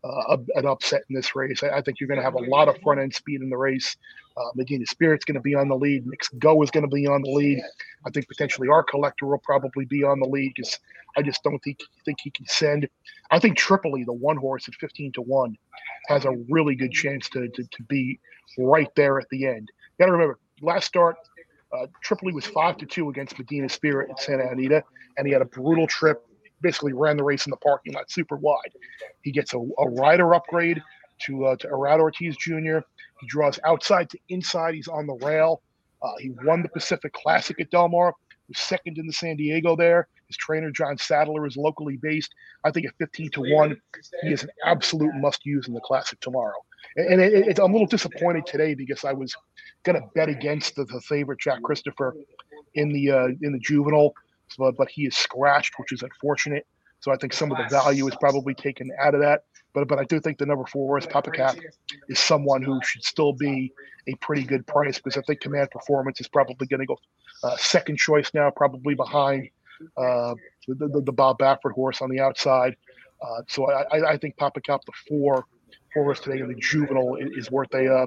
uh, 0.04 0.38
an 0.56 0.66
upset 0.66 1.02
in 1.10 1.16
this 1.16 1.36
race. 1.36 1.64
I, 1.64 1.70
I 1.70 1.82
think 1.82 2.00
you're 2.00 2.08
going 2.08 2.20
to 2.20 2.24
have 2.24 2.36
a 2.36 2.50
lot 2.50 2.68
of 2.68 2.78
front 2.84 3.00
end 3.00 3.14
speed 3.14 3.42
in 3.42 3.50
the 3.50 3.58
race. 3.58 3.96
Uh, 4.36 4.50
Medina 4.56 4.86
Spirit's 4.86 5.26
going 5.26 5.36
to 5.36 5.42
be 5.42 5.56
on 5.56 5.70
the 5.70 5.76
lead. 5.76 6.06
Knicks 6.06 6.28
Go 6.40 6.62
is 6.62 6.72
going 6.72 6.84
to 6.84 6.94
be 6.94 7.08
on 7.08 7.22
the 7.22 7.32
lead. 7.32 7.62
I 8.06 8.10
think 8.10 8.28
potentially 8.28 8.68
Art 8.68 8.90
Collector 8.90 9.28
will 9.28 9.38
probably 9.38 9.86
be 9.86 10.04
on 10.04 10.20
the 10.20 10.28
lead 10.28 10.54
because 10.56 10.80
I 11.16 11.22
just 11.22 11.44
don't 11.44 11.60
think 11.60 11.80
think 12.06 12.18
he 12.22 12.32
can 12.32 12.46
send. 12.48 12.90
I 13.32 13.40
think 13.40 13.58
Tripoli, 13.58 14.04
the 14.04 14.14
one 14.14 14.38
horse 14.38 14.68
at 14.68 14.76
15 14.76 15.14
to 15.14 15.22
1, 15.22 15.58
has 16.08 16.26
a 16.26 16.36
really 16.50 16.76
good 16.76 16.92
chance 16.92 17.30
to, 17.30 17.48
to, 17.48 17.64
to 17.64 17.84
be 17.84 18.20
right 18.58 18.94
there 18.96 19.20
at 19.20 19.30
the 19.30 19.48
end. 19.48 19.72
Got 20.00 20.08
to 20.08 20.12
remember, 20.12 20.40
last 20.62 20.86
start, 20.86 21.16
uh, 21.74 21.88
Tripoli 22.02 22.34
was 22.34 22.46
5 22.46 22.78
to 22.78 22.86
2 22.86 23.10
against 23.10 23.38
Medina 23.38 23.70
Spirit 23.70 24.10
at 24.12 24.22
Santa 24.22 24.48
Anita, 24.50 24.84
and 25.18 25.26
he 25.26 25.34
had 25.34 25.42
a 25.42 25.46
brutal 25.46 25.88
trip. 25.88 26.26
Basically, 26.62 26.94
ran 26.94 27.18
the 27.18 27.24
race 27.24 27.46
in 27.46 27.52
the 27.52 27.58
parking 27.58 27.94
lot 27.94 28.10
super 28.10 28.38
wide. 28.38 28.72
He 29.22 29.32
gets 29.32 29.54
a, 29.54 29.58
a 29.58 29.90
rider 29.90 30.34
upgrade 30.34 30.82
to 31.24 31.46
uh, 31.46 31.56
to 31.58 31.68
Irad 31.68 32.00
Ortiz 32.00 32.38
Jr. 32.38 32.80
He 33.20 33.28
draws 33.28 33.60
outside 33.66 34.10
to 34.12 34.20
inside. 34.30 34.74
He's 34.74 34.88
on 34.88 35.06
the 35.06 35.16
rail. 35.16 35.62
Uh, 36.02 36.14
he 36.20 36.32
won 36.44 36.62
the 36.62 36.70
Pacific 36.70 37.12
Classic 37.14 37.60
at 37.60 37.70
Del 37.70 37.90
Mar. 37.90 38.14
Was 38.48 38.60
second 38.60 38.98
in 38.98 39.08
the 39.08 39.14
San 39.14 39.36
Diego 39.36 39.76
there. 39.76 40.08
His 40.28 40.38
trainer 40.38 40.72
John 40.72 40.98
Sadler 40.98 41.46
is 41.46 41.56
locally 41.56 41.98
based. 41.98 42.34
I 42.64 42.72
think 42.72 42.88
at 42.88 42.94
15 42.98 43.32
to 43.32 43.42
one, 43.54 43.78
he 44.22 44.34
is 44.34 44.44
an 44.44 44.50
absolute 44.66 45.14
must 45.16 45.46
use 45.46 45.68
in 45.68 45.74
the 45.74 45.82
Classic 45.82 46.20
tomorrow. 46.20 46.58
And, 46.96 47.22
it, 47.22 47.48
it, 47.48 47.60
I'm 47.60 47.72
a 47.72 47.74
little 47.74 47.88
disappointed 47.88 48.46
today 48.46 48.76
because 48.76 49.04
I 49.04 49.14
was 49.14 49.36
going 49.84 50.00
to 50.00 50.08
bet 50.14 50.30
against 50.30 50.76
the, 50.76 50.86
the, 50.86 51.02
favorite 51.02 51.40
Jack 51.40 51.62
Christopher 51.64 52.16
in 52.76 52.90
the 52.90 53.12
uh, 53.12 53.28
in 53.42 53.52
the 53.52 53.60
juvenile, 53.60 54.14
but, 54.58 54.76
but 54.78 54.90
he 54.90 55.06
is 55.06 55.16
scratched, 55.16 55.74
which 55.78 55.92
is 55.92 56.04
unfortunate. 56.04 56.66
So 57.00 57.12
I 57.12 57.18
think 57.18 57.34
some 57.34 57.52
of 57.52 57.58
the 57.58 57.68
value 57.70 58.08
is 58.08 58.16
probably 58.20 58.54
taken 58.54 58.90
out 59.02 59.14
of 59.14 59.22
that. 59.22 59.44
But 59.74 59.88
but 59.88 60.00
I 60.00 60.04
do 60.04 60.20
think 60.20 60.38
the 60.38 60.46
number 60.46 60.66
four 60.66 60.98
is 60.98 61.06
Pappacap 61.06 61.60
is 62.08 62.20
someone 62.20 62.62
who 62.62 62.80
should 62.84 63.04
still 63.04 63.34
be 63.34 63.74
a 64.08 64.16
pretty 64.16 64.44
good 64.44 64.66
price 64.68 64.98
because 64.98 65.18
I 65.18 65.22
think 65.22 65.42
Command 65.42 65.72
Performance 65.72 66.22
is 66.22 66.28
probably 66.28 66.68
going 66.68 66.80
to 66.82 66.86
go 66.86 66.98
uh, 67.44 67.58
second 67.58 67.98
choice 67.98 68.32
now, 68.34 68.52
probably 68.52 68.94
behind 68.94 69.50
uh, 69.98 70.36
the, 70.68 70.88
the, 70.88 71.02
the, 71.02 71.12
Bob 71.12 71.40
Baffert 71.40 71.74
horse 71.74 72.02
on 72.02 72.10
the 72.10 72.20
outside. 72.20 72.76
Uh, 73.22 73.42
so 73.48 73.70
I, 73.70 74.12
I 74.12 74.18
think 74.18 74.38
Pappacap 74.38 74.80
the 74.86 74.92
four 75.08 75.46
horse 75.94 76.20
today 76.20 76.40
in 76.40 76.48
the 76.48 76.56
juvenile 76.56 77.18
is, 77.20 77.50
worth 77.52 77.74
a 77.74 77.94
uh, 77.94 78.06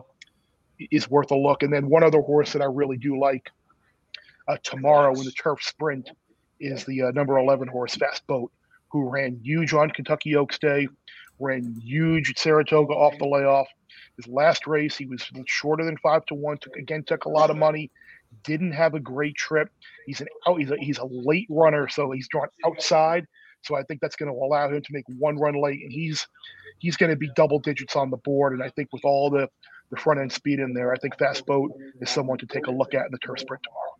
is 0.90 1.08
worth 1.10 1.30
a 1.30 1.36
look. 1.36 1.62
And 1.62 1.72
then 1.72 1.88
one 1.88 2.02
other 2.02 2.20
horse 2.20 2.52
that 2.52 2.62
I 2.62 2.66
really 2.66 2.96
do 2.96 3.18
like 3.18 3.50
uh, 4.48 4.56
tomorrow 4.62 5.14
in 5.14 5.24
the 5.24 5.32
turf 5.32 5.62
sprint 5.62 6.10
is 6.60 6.84
the 6.84 7.02
uh, 7.02 7.10
number 7.12 7.38
11 7.38 7.68
horse 7.68 7.96
Fast 7.96 8.26
Boat, 8.26 8.50
who 8.88 9.08
ran 9.08 9.40
huge 9.42 9.74
on 9.74 9.90
Kentucky 9.90 10.36
Oaks 10.36 10.58
Day, 10.58 10.88
ran 11.38 11.74
huge 11.82 12.30
at 12.30 12.38
Saratoga 12.38 12.92
off 12.92 13.18
the 13.18 13.26
layoff. 13.26 13.68
His 14.16 14.26
last 14.28 14.66
race, 14.66 14.96
he 14.96 15.06
was 15.06 15.22
shorter 15.46 15.84
than 15.84 15.98
five 15.98 16.24
to 16.26 16.34
one. 16.34 16.56
Took 16.58 16.76
again, 16.76 17.04
took 17.04 17.26
a 17.26 17.28
lot 17.28 17.50
of 17.50 17.56
money. 17.56 17.90
Didn't 18.44 18.72
have 18.72 18.94
a 18.94 19.00
great 19.00 19.36
trip. 19.36 19.68
He's 20.06 20.20
an 20.20 20.28
out. 20.46 20.58
He's 20.58 20.70
a, 20.70 20.76
he's 20.78 20.98
a 20.98 21.04
late 21.04 21.46
runner, 21.50 21.88
so 21.88 22.10
he's 22.10 22.28
drawn 22.28 22.48
outside. 22.64 23.26
So 23.66 23.76
I 23.76 23.82
think 23.82 24.00
that's 24.00 24.16
going 24.16 24.32
to 24.32 24.38
allow 24.38 24.68
him 24.68 24.82
to 24.82 24.92
make 24.92 25.04
one 25.18 25.36
run 25.36 25.60
late, 25.60 25.82
and 25.82 25.92
he's 25.92 26.26
he's 26.78 26.96
going 26.96 27.10
to 27.10 27.16
be 27.16 27.30
double 27.36 27.58
digits 27.58 27.96
on 27.96 28.10
the 28.10 28.16
board. 28.18 28.52
And 28.52 28.62
I 28.62 28.68
think 28.70 28.92
with 28.92 29.04
all 29.04 29.30
the 29.30 29.48
the 29.90 29.96
front 29.96 30.20
end 30.20 30.32
speed 30.32 30.58
in 30.58 30.72
there, 30.72 30.92
I 30.92 30.96
think 30.96 31.18
Fast 31.18 31.46
Boat 31.46 31.72
is 32.00 32.10
someone 32.10 32.38
to 32.38 32.46
take 32.46 32.66
a 32.66 32.70
look 32.70 32.94
at 32.94 33.06
in 33.06 33.12
the 33.12 33.18
turf 33.18 33.40
sprint 33.40 33.62
tomorrow. 33.62 33.96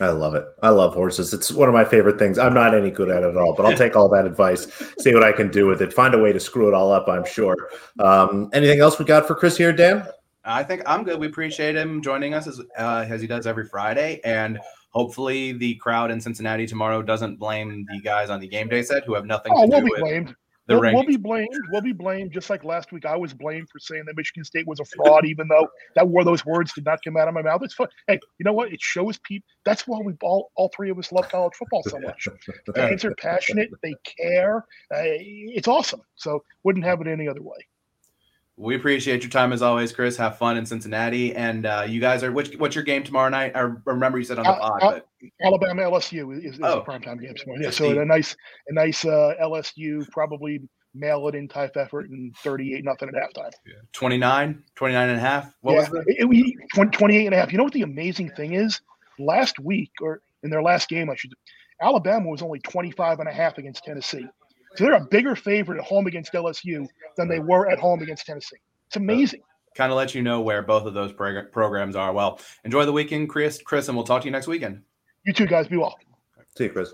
I 0.00 0.08
love 0.08 0.34
it. 0.34 0.44
I 0.60 0.70
love 0.70 0.92
horses. 0.92 1.32
It's 1.32 1.52
one 1.52 1.68
of 1.68 1.72
my 1.72 1.84
favorite 1.84 2.18
things. 2.18 2.36
I'm 2.36 2.52
not 2.52 2.74
any 2.74 2.90
good 2.90 3.10
at 3.10 3.22
it 3.22 3.28
at 3.28 3.36
all, 3.36 3.54
but 3.54 3.64
I'll 3.64 3.76
take 3.76 3.94
all 3.94 4.08
that 4.08 4.26
advice, 4.26 4.66
see 4.98 5.14
what 5.14 5.22
I 5.22 5.30
can 5.30 5.52
do 5.52 5.66
with 5.68 5.80
it, 5.82 5.92
find 5.92 6.14
a 6.14 6.18
way 6.18 6.32
to 6.32 6.40
screw 6.40 6.66
it 6.66 6.74
all 6.74 6.92
up, 6.92 7.06
I'm 7.06 7.24
sure. 7.24 7.54
Um, 8.00 8.50
anything 8.52 8.80
else 8.80 8.98
we 8.98 9.04
got 9.04 9.24
for 9.24 9.36
Chris 9.36 9.56
here, 9.56 9.72
Dan? 9.72 10.04
I 10.44 10.64
think 10.64 10.82
I'm 10.84 11.04
good. 11.04 11.20
We 11.20 11.28
appreciate 11.28 11.76
him 11.76 12.02
joining 12.02 12.34
us 12.34 12.48
as, 12.48 12.60
uh, 12.76 13.06
as 13.08 13.20
he 13.20 13.28
does 13.28 13.46
every 13.46 13.66
Friday. 13.66 14.20
And 14.24 14.58
hopefully 14.94 15.52
the 15.52 15.74
crowd 15.76 16.10
in 16.10 16.20
Cincinnati 16.20 16.66
tomorrow 16.66 17.02
doesn't 17.02 17.38
blame 17.38 17.86
the 17.92 18.00
guys 18.00 18.30
on 18.30 18.40
the 18.40 18.48
game 18.48 18.68
day 18.68 18.82
set 18.82 19.04
who 19.04 19.14
have 19.14 19.26
nothing 19.26 19.52
oh, 19.54 19.62
to 19.62 19.68
we'll 19.68 19.80
do 19.80 19.90
with 19.90 20.00
blamed 20.00 20.34
the 20.66 20.78
we'll, 20.78 20.94
we'll, 20.94 21.04
be 21.04 21.16
blamed. 21.16 21.48
We'll 21.70 21.82
be 21.82 21.92
blamed, 21.92 22.32
just 22.32 22.48
like 22.48 22.64
last 22.64 22.90
week. 22.90 23.04
I 23.04 23.16
was 23.16 23.34
blamed 23.34 23.68
for 23.70 23.78
saying 23.78 24.04
that 24.06 24.16
Michigan 24.16 24.44
State 24.44 24.66
was 24.66 24.80
a 24.80 24.84
fraud, 24.84 25.26
even 25.26 25.46
though 25.46 25.68
that 25.94 26.08
were 26.08 26.24
those 26.24 26.46
words 26.46 26.72
did 26.72 26.86
not 26.86 27.00
come 27.04 27.18
out 27.18 27.28
of 27.28 27.34
my 27.34 27.42
mouth. 27.42 27.60
It's 27.62 27.74
fun. 27.74 27.88
Hey, 28.06 28.18
you 28.38 28.44
know 28.44 28.52
what? 28.54 28.72
It 28.72 28.80
shows 28.80 29.18
people. 29.24 29.46
That's 29.66 29.86
why 29.86 29.98
we 30.02 30.14
all 30.22 30.50
all 30.56 30.70
three 30.74 30.90
of 30.90 30.98
us 30.98 31.12
love 31.12 31.28
college 31.28 31.52
football 31.58 31.82
so 31.82 31.98
much. 32.00 32.28
The 32.66 32.72
fans 32.74 33.04
are 33.04 33.14
passionate. 33.16 33.68
They 33.82 33.94
care. 34.18 34.64
Uh, 34.94 35.04
it's 35.04 35.68
awesome. 35.68 36.00
So 36.14 36.42
wouldn't 36.62 36.84
have 36.86 37.00
it 37.02 37.08
any 37.08 37.28
other 37.28 37.42
way. 37.42 37.58
We 38.56 38.76
appreciate 38.76 39.22
your 39.22 39.30
time 39.30 39.52
as 39.52 39.62
always, 39.62 39.92
Chris. 39.92 40.16
Have 40.16 40.38
fun 40.38 40.56
in 40.56 40.64
Cincinnati, 40.64 41.34
and 41.34 41.66
uh, 41.66 41.84
you 41.88 42.00
guys 42.00 42.22
are. 42.22 42.30
Which, 42.30 42.56
what's 42.56 42.74
your 42.74 42.84
game 42.84 43.02
tomorrow 43.02 43.28
night? 43.28 43.52
I 43.54 43.72
remember 43.84 44.18
you 44.18 44.24
said 44.24 44.38
on 44.38 44.44
the 44.44 44.52
pod. 44.52 44.82
Uh, 44.82 44.90
but... 44.92 45.08
Alabama 45.42 45.82
LSU 45.82 46.36
is, 46.36 46.54
is 46.54 46.60
oh. 46.62 46.80
a 46.80 46.84
primetime 46.84 47.20
game 47.20 47.34
tomorrow. 47.36 47.60
Yeah, 47.60 47.70
so 47.70 47.98
a 47.98 48.04
nice, 48.04 48.36
a 48.68 48.74
nice 48.74 49.04
uh, 49.04 49.34
LSU 49.42 50.08
probably 50.10 50.60
mail 50.94 51.26
it 51.26 51.34
in 51.34 51.48
type 51.48 51.76
effort 51.76 52.08
and 52.08 52.34
38 52.36 52.84
nothing 52.84 53.08
at 53.08 53.14
halftime. 53.14 53.50
Yeah. 53.66 53.74
29, 53.92 54.62
29 54.76 55.08
and 55.08 55.18
a 55.18 55.20
half. 55.20 55.52
What 55.62 55.72
yeah, 55.72 55.78
was 55.80 55.88
that? 55.88 56.04
It, 56.06 56.28
it, 56.76 56.92
28 56.92 57.26
and 57.26 57.34
a 57.34 57.38
half. 57.38 57.50
You 57.50 57.58
know 57.58 57.64
what 57.64 57.72
the 57.72 57.82
amazing 57.82 58.30
thing 58.30 58.54
is? 58.54 58.80
Last 59.18 59.58
week 59.58 59.90
or 60.00 60.22
in 60.44 60.50
their 60.50 60.62
last 60.62 60.88
game, 60.88 61.10
I 61.10 61.16
should 61.16 61.32
Alabama 61.80 62.28
was 62.28 62.42
only 62.42 62.60
25 62.60 63.20
and 63.20 63.28
a 63.28 63.32
half 63.32 63.58
against 63.58 63.84
Tennessee. 63.84 64.26
So 64.76 64.84
they're 64.84 64.94
a 64.94 65.04
bigger 65.04 65.36
favorite 65.36 65.78
at 65.78 65.84
home 65.84 66.06
against 66.06 66.32
LSU 66.32 66.86
than 67.16 67.28
they 67.28 67.38
were 67.38 67.70
at 67.70 67.78
home 67.78 68.02
against 68.02 68.26
Tennessee. 68.26 68.56
It's 68.88 68.96
amazing. 68.96 69.40
Kind 69.76 69.92
of 69.92 69.96
let 69.96 70.14
you 70.14 70.22
know 70.22 70.40
where 70.40 70.62
both 70.62 70.86
of 70.86 70.94
those 70.94 71.12
prog- 71.12 71.50
programs 71.52 71.96
are. 71.96 72.12
Well, 72.12 72.40
enjoy 72.64 72.84
the 72.84 72.92
weekend, 72.92 73.28
Chris. 73.28 73.60
Chris, 73.62 73.88
and 73.88 73.96
we'll 73.96 74.06
talk 74.06 74.22
to 74.22 74.26
you 74.26 74.32
next 74.32 74.46
weekend. 74.46 74.82
You 75.24 75.32
too, 75.32 75.46
guys. 75.46 75.68
Be 75.68 75.76
well. 75.76 75.96
See 76.56 76.64
you, 76.64 76.70
Chris. 76.70 76.92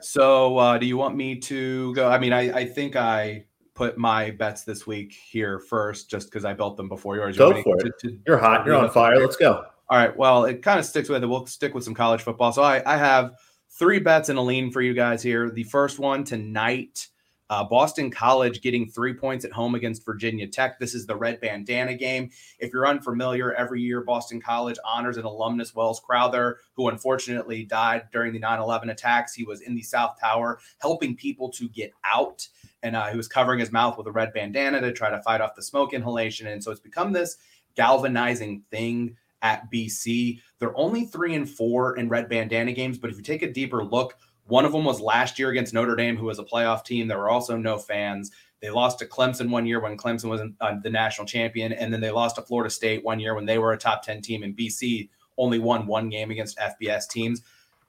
So, 0.00 0.56
uh, 0.56 0.78
do 0.78 0.86
you 0.86 0.96
want 0.96 1.16
me 1.16 1.36
to 1.36 1.94
go? 1.94 2.08
I 2.08 2.18
mean, 2.18 2.32
I, 2.32 2.52
I 2.52 2.64
think 2.64 2.96
I 2.96 3.44
put 3.74 3.98
my 3.98 4.30
bets 4.30 4.62
this 4.64 4.86
week 4.86 5.12
here 5.12 5.58
first, 5.58 6.08
just 6.08 6.30
because 6.30 6.44
I 6.44 6.54
built 6.54 6.76
them 6.76 6.88
before 6.88 7.16
yours. 7.16 7.36
Go 7.36 7.62
for 7.62 7.76
it. 7.78 7.92
To, 8.00 8.08
to, 8.08 8.18
You're 8.26 8.38
hot. 8.38 8.64
You're 8.64 8.76
on 8.76 8.90
fire. 8.90 9.18
Let's 9.18 9.36
go. 9.36 9.64
All 9.88 9.98
right. 9.98 10.16
Well, 10.16 10.44
it 10.44 10.62
kind 10.62 10.78
of 10.78 10.86
sticks 10.86 11.08
with 11.08 11.22
it. 11.22 11.26
We'll 11.26 11.46
stick 11.46 11.74
with 11.74 11.84
some 11.84 11.94
college 11.94 12.22
football. 12.22 12.52
So, 12.52 12.62
I, 12.62 12.82
I 12.86 12.96
have 12.96 13.32
three 13.70 13.98
bets 13.98 14.28
and 14.28 14.38
a 14.38 14.42
lean 14.42 14.70
for 14.70 14.82
you 14.82 14.94
guys 14.94 15.22
here. 15.22 15.50
The 15.50 15.64
first 15.64 15.98
one 15.98 16.24
tonight. 16.24 17.08
Uh, 17.48 17.64
Boston 17.64 18.12
College 18.12 18.60
getting 18.60 18.88
three 18.88 19.12
points 19.12 19.44
at 19.44 19.50
home 19.50 19.74
against 19.74 20.04
Virginia 20.04 20.46
Tech. 20.46 20.78
This 20.78 20.94
is 20.94 21.04
the 21.04 21.16
red 21.16 21.40
bandana 21.40 21.94
game. 21.94 22.30
If 22.60 22.72
you're 22.72 22.86
unfamiliar, 22.86 23.52
every 23.52 23.82
year 23.82 24.02
Boston 24.02 24.40
College 24.40 24.76
honors 24.84 25.16
an 25.16 25.24
alumnus, 25.24 25.74
Wells 25.74 25.98
Crowther, 25.98 26.58
who 26.74 26.88
unfortunately 26.88 27.64
died 27.64 28.06
during 28.12 28.32
the 28.32 28.38
9 28.38 28.60
11 28.60 28.90
attacks. 28.90 29.34
He 29.34 29.42
was 29.42 29.62
in 29.62 29.74
the 29.74 29.82
South 29.82 30.16
Tower 30.20 30.60
helping 30.78 31.16
people 31.16 31.50
to 31.50 31.68
get 31.68 31.92
out. 32.04 32.46
And 32.84 32.94
uh, 32.94 33.08
he 33.08 33.16
was 33.16 33.26
covering 33.26 33.58
his 33.58 33.72
mouth 33.72 33.98
with 33.98 34.06
a 34.06 34.12
red 34.12 34.32
bandana 34.32 34.80
to 34.80 34.92
try 34.92 35.10
to 35.10 35.20
fight 35.20 35.40
off 35.40 35.56
the 35.56 35.62
smoke 35.62 35.92
inhalation. 35.92 36.46
And 36.46 36.62
so 36.62 36.70
it's 36.70 36.78
become 36.78 37.12
this 37.12 37.36
galvanizing 37.74 38.62
thing 38.70 39.16
at 39.42 39.70
BC. 39.70 40.40
They're 40.58 40.76
only 40.76 41.04
three 41.06 41.34
and 41.34 41.48
four 41.48 41.96
in 41.96 42.08
red 42.08 42.28
bandana 42.28 42.72
games, 42.72 42.98
but 42.98 43.10
if 43.10 43.16
you 43.16 43.22
take 43.22 43.42
a 43.42 43.52
deeper 43.52 43.84
look, 43.84 44.16
one 44.46 44.64
of 44.64 44.72
them 44.72 44.84
was 44.84 45.00
last 45.00 45.38
year 45.38 45.50
against 45.50 45.72
Notre 45.72 45.94
Dame, 45.94 46.16
who 46.16 46.26
was 46.26 46.38
a 46.38 46.44
playoff 46.44 46.84
team. 46.84 47.06
There 47.06 47.18
were 47.18 47.30
also 47.30 47.56
no 47.56 47.78
fans. 47.78 48.32
They 48.60 48.70
lost 48.70 48.98
to 48.98 49.06
Clemson 49.06 49.48
one 49.48 49.66
year 49.66 49.80
when 49.80 49.96
Clemson 49.96 50.28
was 50.28 50.42
uh, 50.60 50.74
the 50.82 50.90
national 50.90 51.26
champion, 51.26 51.72
and 51.72 51.92
then 51.92 52.00
they 52.00 52.10
lost 52.10 52.36
to 52.36 52.42
Florida 52.42 52.68
State 52.68 53.04
one 53.04 53.20
year 53.20 53.34
when 53.34 53.46
they 53.46 53.58
were 53.58 53.72
a 53.72 53.78
top 53.78 54.02
10 54.02 54.20
team. 54.22 54.42
And 54.42 54.56
BC 54.56 55.08
only 55.38 55.58
won 55.58 55.86
one 55.86 56.08
game 56.08 56.30
against 56.30 56.58
FBS 56.58 57.08
teams. 57.08 57.42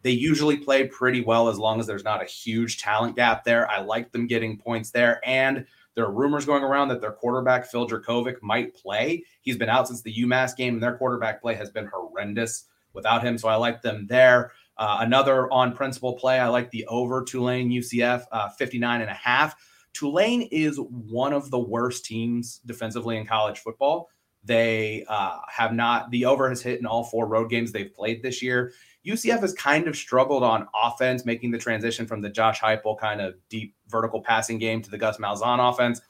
They 0.04 0.12
usually 0.12 0.58
play 0.58 0.88
pretty 0.88 1.22
well 1.22 1.50
as 1.50 1.60
long 1.60 1.80
as 1.80 1.88
there's 1.88 2.04
not 2.04 2.24
a 2.24 2.26
huge 2.26 2.80
talent 2.80 3.16
gap 3.16 3.44
there. 3.44 3.70
I 3.70 3.82
like 3.82 4.12
them 4.12 4.28
getting 4.28 4.58
points 4.58 4.92
there. 4.92 5.20
And 5.26 5.66
there 5.96 6.06
are 6.06 6.12
rumors 6.12 6.46
going 6.46 6.64
around 6.64 6.88
that 6.90 7.02
their 7.02 7.12
quarterback, 7.12 7.66
Phil 7.66 7.88
Jurkovec, 7.88 8.42
might 8.42 8.74
play. 8.76 9.24
He's 9.42 9.58
been 9.58 9.70
out 9.70 9.88
since 9.88 10.02
the 10.02 10.14
UMass 10.14 10.56
game, 10.56 10.76
and 10.76 10.84
their 10.84 10.98
quarterback 10.98 11.42
play 11.42 11.56
has 11.56 11.70
been 11.70 11.90
horrendous 11.94 12.66
without 12.94 13.24
him. 13.24 13.38
So 13.38 13.48
I 13.48 13.56
like 13.56 13.82
them 13.82 14.08
there. 14.08 14.52
Uh, 14.78 14.98
another 15.02 15.52
on 15.52 15.74
principle 15.74 16.14
play, 16.14 16.40
I 16.40 16.48
like 16.48 16.72
the 16.72 16.86
over 16.88 17.24
Tulane 17.24 17.70
UCF 17.70 18.24
uh, 18.32 18.50
59 18.50 19.02
and 19.02 19.10
a 19.10 19.14
half. 19.14 19.56
Tulane 19.94 20.44
is 20.44 20.80
one 20.80 21.34
of 21.34 21.52
the 21.52 21.60
worst 21.60 22.06
teams 22.06 22.62
defensively 22.66 23.18
in 23.18 23.26
college 23.26 23.60
football. 23.60 24.10
They 24.44 25.06
uh, 25.08 25.38
have 25.50 25.74
not, 25.74 26.10
the 26.10 26.26
over 26.26 26.50
has 26.50 26.62
hit 26.62 26.80
in 26.80 26.86
all 26.86 27.04
four 27.04 27.28
road 27.28 27.50
games 27.50 27.72
they've 27.72 27.94
played 27.94 28.24
this 28.24 28.42
year. 28.42 28.72
UCF 29.06 29.40
has 29.40 29.54
kind 29.54 29.88
of 29.88 29.96
struggled 29.96 30.44
on 30.44 30.68
offense, 30.76 31.26
making 31.26 31.52
the 31.52 31.58
transition 31.58 32.06
from 32.06 32.22
the 32.22 32.30
Josh 32.30 32.60
Heupel 32.62 33.00
kind 33.00 33.22
of 33.22 33.36
deep 33.50 33.76
vertical 33.88 34.22
passing 34.22 34.58
game 34.58 34.82
to 34.82 34.92
the 34.92 34.98
Gus 34.98 35.18
Malzahn 35.18 35.72
offense. 35.72 36.02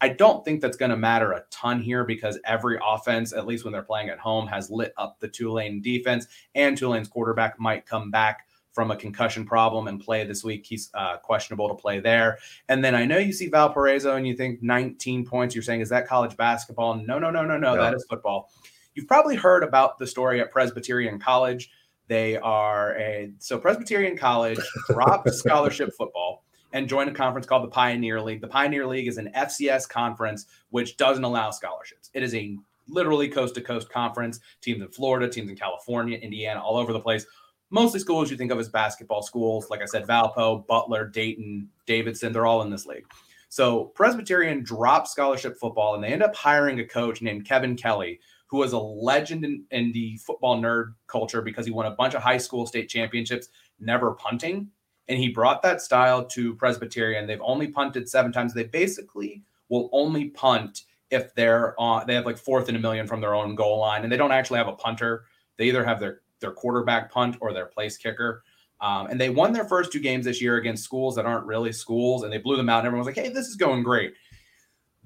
I 0.00 0.10
don't 0.10 0.44
think 0.44 0.60
that's 0.60 0.76
going 0.76 0.90
to 0.90 0.96
matter 0.96 1.32
a 1.32 1.44
ton 1.50 1.80
here 1.80 2.04
because 2.04 2.38
every 2.44 2.78
offense, 2.86 3.32
at 3.32 3.46
least 3.46 3.64
when 3.64 3.72
they're 3.72 3.82
playing 3.82 4.10
at 4.10 4.18
home, 4.18 4.46
has 4.48 4.70
lit 4.70 4.92
up 4.98 5.18
the 5.20 5.28
Tulane 5.28 5.80
defense, 5.80 6.26
and 6.54 6.76
Tulane's 6.76 7.08
quarterback 7.08 7.58
might 7.58 7.86
come 7.86 8.10
back 8.10 8.46
from 8.76 8.90
a 8.90 8.96
concussion 8.96 9.46
problem 9.46 9.88
and 9.88 9.98
play 9.98 10.22
this 10.26 10.44
week. 10.44 10.66
He's 10.66 10.90
uh, 10.92 11.16
questionable 11.16 11.66
to 11.68 11.74
play 11.74 11.98
there. 11.98 12.36
And 12.68 12.84
then 12.84 12.94
I 12.94 13.06
know 13.06 13.16
you 13.16 13.32
see 13.32 13.48
Valparaiso 13.48 14.16
and 14.16 14.28
you 14.28 14.36
think 14.36 14.62
19 14.62 15.24
points. 15.24 15.54
You're 15.54 15.64
saying, 15.64 15.80
is 15.80 15.88
that 15.88 16.06
college 16.06 16.36
basketball? 16.36 16.96
No, 16.96 17.18
no, 17.18 17.30
no, 17.30 17.42
no, 17.42 17.56
no. 17.56 17.74
That 17.74 17.94
is 17.94 18.04
football. 18.06 18.50
You've 18.94 19.08
probably 19.08 19.34
heard 19.34 19.62
about 19.62 19.98
the 19.98 20.06
story 20.06 20.42
at 20.42 20.52
Presbyterian 20.52 21.18
College. 21.18 21.70
They 22.08 22.36
are 22.36 22.96
a 22.96 23.32
so 23.38 23.58
Presbyterian 23.58 24.16
College 24.16 24.60
dropped 24.88 25.28
scholarship 25.34 25.90
football 25.96 26.44
and 26.72 26.88
joined 26.88 27.10
a 27.10 27.14
conference 27.14 27.46
called 27.46 27.64
the 27.64 27.68
Pioneer 27.68 28.20
League. 28.20 28.40
The 28.40 28.48
Pioneer 28.48 28.86
League 28.86 29.08
is 29.08 29.18
an 29.18 29.30
FCS 29.34 29.88
conference 29.88 30.46
which 30.70 30.96
doesn't 30.96 31.24
allow 31.24 31.50
scholarships. 31.50 32.10
It 32.14 32.22
is 32.22 32.34
a 32.34 32.56
literally 32.88 33.28
coast 33.28 33.54
to 33.56 33.60
coast 33.60 33.90
conference. 33.90 34.40
Teams 34.60 34.82
in 34.82 34.88
Florida, 34.88 35.28
teams 35.28 35.50
in 35.50 35.56
California, 35.56 36.18
Indiana, 36.18 36.62
all 36.62 36.76
over 36.76 36.92
the 36.92 37.00
place. 37.00 37.26
Mostly 37.70 37.98
schools 37.98 38.30
you 38.30 38.36
think 38.36 38.52
of 38.52 38.60
as 38.60 38.68
basketball 38.68 39.22
schools. 39.22 39.70
Like 39.70 39.82
I 39.82 39.86
said, 39.86 40.06
Valpo, 40.06 40.66
Butler, 40.66 41.08
Dayton, 41.08 41.68
Davidson, 41.86 42.32
they're 42.32 42.46
all 42.46 42.62
in 42.62 42.70
this 42.70 42.86
league. 42.86 43.06
So 43.48 43.86
Presbyterian 43.86 44.62
dropped 44.62 45.08
scholarship 45.08 45.56
football 45.58 45.94
and 45.94 46.04
they 46.04 46.08
end 46.08 46.22
up 46.22 46.34
hiring 46.34 46.78
a 46.80 46.84
coach 46.84 47.22
named 47.22 47.46
Kevin 47.46 47.76
Kelly, 47.76 48.20
who 48.46 48.58
was 48.58 48.72
a 48.72 48.78
legend 48.78 49.44
in, 49.44 49.64
in 49.70 49.92
the 49.92 50.16
football 50.18 50.60
nerd 50.60 50.94
culture 51.06 51.42
because 51.42 51.66
he 51.66 51.72
won 51.72 51.86
a 51.86 51.90
bunch 51.90 52.14
of 52.14 52.22
high 52.22 52.38
school 52.38 52.66
state 52.66 52.88
championships, 52.88 53.48
never 53.80 54.12
punting. 54.12 54.68
And 55.08 55.18
he 55.18 55.28
brought 55.28 55.62
that 55.62 55.80
style 55.80 56.24
to 56.26 56.54
Presbyterian. 56.56 57.26
They've 57.26 57.40
only 57.42 57.68
punted 57.68 58.08
seven 58.08 58.32
times. 58.32 58.54
They 58.54 58.64
basically 58.64 59.42
will 59.68 59.88
only 59.92 60.26
punt 60.30 60.82
if 61.10 61.34
they're 61.34 61.78
on 61.80 62.06
they 62.06 62.14
have 62.14 62.26
like 62.26 62.38
fourth 62.38 62.68
and 62.68 62.76
a 62.76 62.80
million 62.80 63.06
from 63.06 63.20
their 63.20 63.34
own 63.34 63.54
goal 63.54 63.78
line 63.78 64.02
and 64.02 64.10
they 64.10 64.16
don't 64.16 64.32
actually 64.32 64.58
have 64.58 64.68
a 64.68 64.72
punter 64.72 65.24
they 65.56 65.66
either 65.66 65.84
have 65.84 66.00
their 66.00 66.20
their 66.40 66.50
quarterback 66.50 67.10
punt 67.10 67.36
or 67.40 67.52
their 67.52 67.66
place 67.66 67.96
kicker 67.96 68.42
um, 68.80 69.06
and 69.06 69.18
they 69.18 69.30
won 69.30 69.52
their 69.52 69.64
first 69.64 69.92
two 69.92 70.00
games 70.00 70.24
this 70.24 70.42
year 70.42 70.56
against 70.56 70.84
schools 70.84 71.14
that 71.14 71.24
aren't 71.24 71.46
really 71.46 71.72
schools 71.72 72.24
and 72.24 72.32
they 72.32 72.38
blew 72.38 72.56
them 72.56 72.68
out 72.68 72.78
and 72.78 72.86
everyone 72.86 73.06
was 73.06 73.16
like 73.16 73.24
hey 73.24 73.32
this 73.32 73.46
is 73.46 73.56
going 73.56 73.82
great 73.82 74.14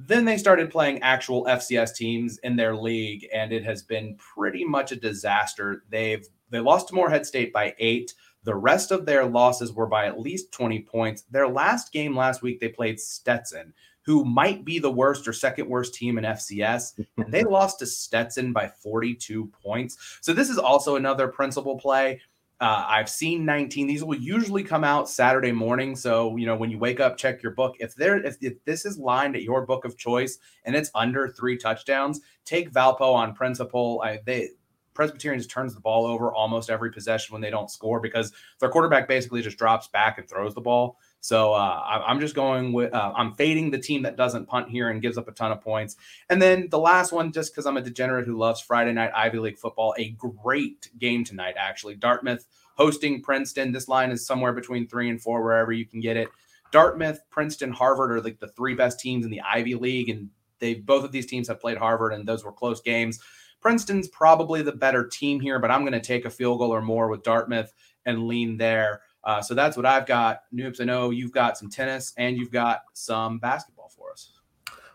then 0.06 0.24
they 0.24 0.38
started 0.38 0.70
playing 0.70 1.00
actual 1.02 1.44
fcs 1.44 1.94
teams 1.94 2.38
in 2.38 2.56
their 2.56 2.74
league 2.76 3.26
and 3.32 3.52
it 3.52 3.64
has 3.64 3.82
been 3.82 4.16
pretty 4.16 4.64
much 4.64 4.92
a 4.92 4.96
disaster 4.96 5.84
they've 5.90 6.26
they 6.50 6.60
lost 6.60 6.88
to 6.88 6.94
morehead 6.94 7.26
state 7.26 7.52
by 7.52 7.74
eight 7.78 8.14
the 8.42 8.54
rest 8.54 8.90
of 8.90 9.04
their 9.04 9.26
losses 9.26 9.72
were 9.72 9.86
by 9.86 10.06
at 10.06 10.18
least 10.18 10.52
20 10.52 10.80
points 10.80 11.22
their 11.30 11.48
last 11.48 11.92
game 11.92 12.16
last 12.16 12.42
week 12.42 12.60
they 12.60 12.68
played 12.68 12.98
stetson 12.98 13.72
who 14.02 14.24
might 14.24 14.64
be 14.64 14.78
the 14.78 14.90
worst 14.90 15.28
or 15.28 15.32
second 15.32 15.68
worst 15.68 15.94
team 15.94 16.18
in 16.18 16.24
FCS. 16.24 16.98
And 17.16 17.32
they 17.32 17.44
lost 17.48 17.78
to 17.78 17.86
Stetson 17.86 18.52
by 18.52 18.66
42 18.66 19.46
points. 19.62 20.18
So 20.20 20.32
this 20.32 20.50
is 20.50 20.58
also 20.58 20.96
another 20.96 21.28
principal 21.28 21.78
play. 21.78 22.20
Uh, 22.60 22.84
I've 22.86 23.08
seen 23.08 23.46
19. 23.46 23.86
These 23.86 24.04
will 24.04 24.18
usually 24.18 24.62
come 24.62 24.84
out 24.84 25.08
Saturday 25.08 25.52
morning. 25.52 25.96
So, 25.96 26.36
you 26.36 26.44
know, 26.44 26.56
when 26.56 26.70
you 26.70 26.78
wake 26.78 27.00
up, 27.00 27.16
check 27.16 27.42
your 27.42 27.52
book. 27.52 27.76
If 27.80 27.94
there, 27.94 28.22
if, 28.22 28.36
if 28.42 28.62
this 28.66 28.84
is 28.84 28.98
lined 28.98 29.34
at 29.34 29.42
your 29.42 29.64
book 29.64 29.86
of 29.86 29.96
choice 29.96 30.38
and 30.64 30.76
it's 30.76 30.90
under 30.94 31.28
three 31.28 31.56
touchdowns, 31.56 32.20
take 32.44 32.70
Valpo 32.70 33.14
on 33.14 33.34
principle. 33.34 34.02
I, 34.04 34.20
they, 34.26 34.50
Presbyterians 34.92 35.46
turns 35.46 35.74
the 35.74 35.80
ball 35.80 36.04
over 36.04 36.34
almost 36.34 36.68
every 36.68 36.92
possession 36.92 37.32
when 37.32 37.40
they 37.40 37.48
don't 37.48 37.70
score 37.70 38.00
because 38.00 38.32
their 38.58 38.68
quarterback 38.68 39.08
basically 39.08 39.40
just 39.40 39.56
drops 39.56 39.88
back 39.88 40.18
and 40.18 40.28
throws 40.28 40.54
the 40.54 40.60
ball. 40.60 40.98
So 41.20 41.52
uh, 41.52 42.02
I'm 42.06 42.18
just 42.18 42.34
going 42.34 42.72
with 42.72 42.94
uh, 42.94 43.12
I'm 43.14 43.34
fading 43.34 43.70
the 43.70 43.78
team 43.78 44.02
that 44.02 44.16
doesn't 44.16 44.46
punt 44.46 44.70
here 44.70 44.88
and 44.88 45.02
gives 45.02 45.18
up 45.18 45.28
a 45.28 45.32
ton 45.32 45.52
of 45.52 45.60
points. 45.60 45.96
And 46.30 46.40
then 46.40 46.68
the 46.70 46.78
last 46.78 47.12
one, 47.12 47.30
just 47.30 47.52
because 47.52 47.66
I'm 47.66 47.76
a 47.76 47.82
degenerate 47.82 48.26
who 48.26 48.38
loves 48.38 48.60
Friday 48.60 48.92
night 48.92 49.10
Ivy 49.14 49.38
League 49.38 49.58
football, 49.58 49.94
a 49.98 50.10
great 50.10 50.90
game 50.98 51.24
tonight 51.24 51.56
actually. 51.58 51.96
Dartmouth 51.96 52.46
hosting 52.76 53.20
Princeton. 53.20 53.72
This 53.72 53.88
line 53.88 54.10
is 54.10 54.26
somewhere 54.26 54.54
between 54.54 54.88
three 54.88 55.10
and 55.10 55.20
four, 55.20 55.42
wherever 55.42 55.72
you 55.72 55.84
can 55.84 56.00
get 56.00 56.16
it. 56.16 56.30
Dartmouth, 56.72 57.20
Princeton, 57.30 57.72
Harvard 57.72 58.12
are 58.12 58.22
like 58.22 58.40
the 58.40 58.48
three 58.48 58.74
best 58.74 59.00
teams 59.00 59.24
in 59.24 59.30
the 59.30 59.42
Ivy 59.42 59.74
League, 59.74 60.08
and 60.08 60.30
they 60.60 60.74
both 60.74 61.04
of 61.04 61.12
these 61.12 61.26
teams 61.26 61.48
have 61.48 61.60
played 61.60 61.76
Harvard, 61.76 62.14
and 62.14 62.26
those 62.26 62.44
were 62.44 62.52
close 62.52 62.80
games. 62.80 63.20
Princeton's 63.60 64.08
probably 64.08 64.62
the 64.62 64.72
better 64.72 65.06
team 65.06 65.40
here, 65.40 65.58
but 65.58 65.70
I'm 65.70 65.82
going 65.82 65.92
to 65.92 66.00
take 66.00 66.24
a 66.24 66.30
field 66.30 66.58
goal 66.58 66.72
or 66.72 66.80
more 66.80 67.08
with 67.08 67.22
Dartmouth 67.22 67.70
and 68.06 68.26
lean 68.26 68.56
there. 68.56 69.02
Uh, 69.22 69.42
so 69.42 69.54
that's 69.54 69.76
what 69.76 69.86
I've 69.86 70.06
got. 70.06 70.42
Noops, 70.54 70.80
I 70.80 70.84
know 70.84 71.10
you've 71.10 71.32
got 71.32 71.58
some 71.58 71.68
tennis 71.68 72.14
and 72.16 72.36
you've 72.36 72.52
got 72.52 72.82
some 72.94 73.38
basketball 73.38 73.90
for 73.94 74.12
us. 74.12 74.39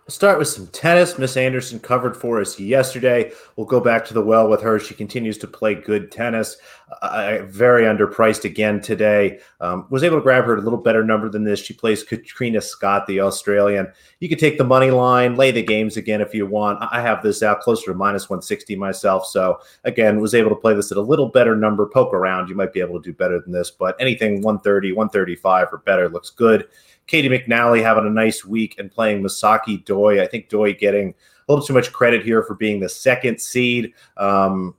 We'll 0.08 0.14
start 0.14 0.38
with 0.38 0.50
some 0.50 0.68
tennis. 0.68 1.18
Miss 1.18 1.36
Anderson 1.36 1.80
covered 1.80 2.16
for 2.16 2.40
us 2.40 2.60
yesterday. 2.60 3.32
We'll 3.56 3.66
go 3.66 3.80
back 3.80 4.06
to 4.06 4.14
the 4.14 4.22
well 4.22 4.48
with 4.48 4.62
her. 4.62 4.80
She 4.80 4.94
continues 4.94 5.36
to 5.40 5.48
play 5.48 5.74
good 5.74 6.12
tennis. 6.12 6.58
Uh, 7.02 7.40
very 7.46 7.86
underpriced 7.86 8.46
again 8.46 8.82
today. 8.82 9.40
Um, 9.62 9.88
was 9.90 10.04
able 10.04 10.18
to 10.18 10.22
grab 10.22 10.46
her 10.46 10.58
a 10.58 10.62
little 10.62 10.78
better 10.78 11.04
number 11.04 11.28
than 11.28 11.44
this. 11.44 11.60
She 11.60 11.74
plays 11.74 12.04
Katrina 12.04 12.62
Scott, 12.62 13.08
the 13.08 13.20
Australian. 13.20 13.92
You 14.20 14.30
could 14.30 14.38
take 14.38 14.60
the 14.60 14.64
money 14.64 14.92
line, 14.92 15.38
lay 15.38 15.50
the 15.50 15.64
games 15.64 15.98
again 15.98 16.22
if 16.22 16.36
you 16.36 16.46
want. 16.46 16.84
I 16.92 17.02
have 17.02 17.24
this 17.24 17.42
out 17.42 17.62
closer 17.62 17.92
to 17.92 17.98
minus 17.98 18.30
160 18.30 18.76
myself. 18.76 19.26
So 19.26 19.58
again, 19.86 20.20
was 20.20 20.36
able 20.36 20.52
to 20.52 20.56
play 20.56 20.76
this 20.76 20.92
at 20.92 21.00
a 21.00 21.02
little 21.02 21.30
better 21.30 21.56
number. 21.56 21.88
Poke 21.88 22.14
around. 22.14 22.48
You 22.48 22.54
might 22.54 22.74
be 22.74 22.80
able 22.80 23.02
to 23.02 23.10
do 23.10 23.18
better 23.18 23.40
than 23.40 23.52
this, 23.52 23.72
but 23.72 24.00
anything 24.00 24.44
130, 24.44 24.92
135 24.92 25.70
or 25.72 25.80
better 25.80 26.10
looks 26.10 26.30
good. 26.30 26.68
Caty 27.08 27.30
McNally 27.30 27.82
having 27.82 28.06
a 28.06 28.10
nice 28.10 28.44
week 28.44 28.76
and 28.80 28.92
playing 28.92 29.22
Misaki 29.22 29.84
Doi. 29.86 30.22
I 30.22 30.28
think 30.28 30.50
Doi 30.50 30.74
getting 30.74 31.14
a 31.48 31.52
little 31.52 31.66
too 31.66 31.74
much 31.74 31.92
credit 31.92 32.24
here 32.24 32.44
for 32.44 32.56
being 32.56 32.80
the 32.80 32.90
second 32.90 33.40
seed. 33.40 33.94
Um, 34.18 34.76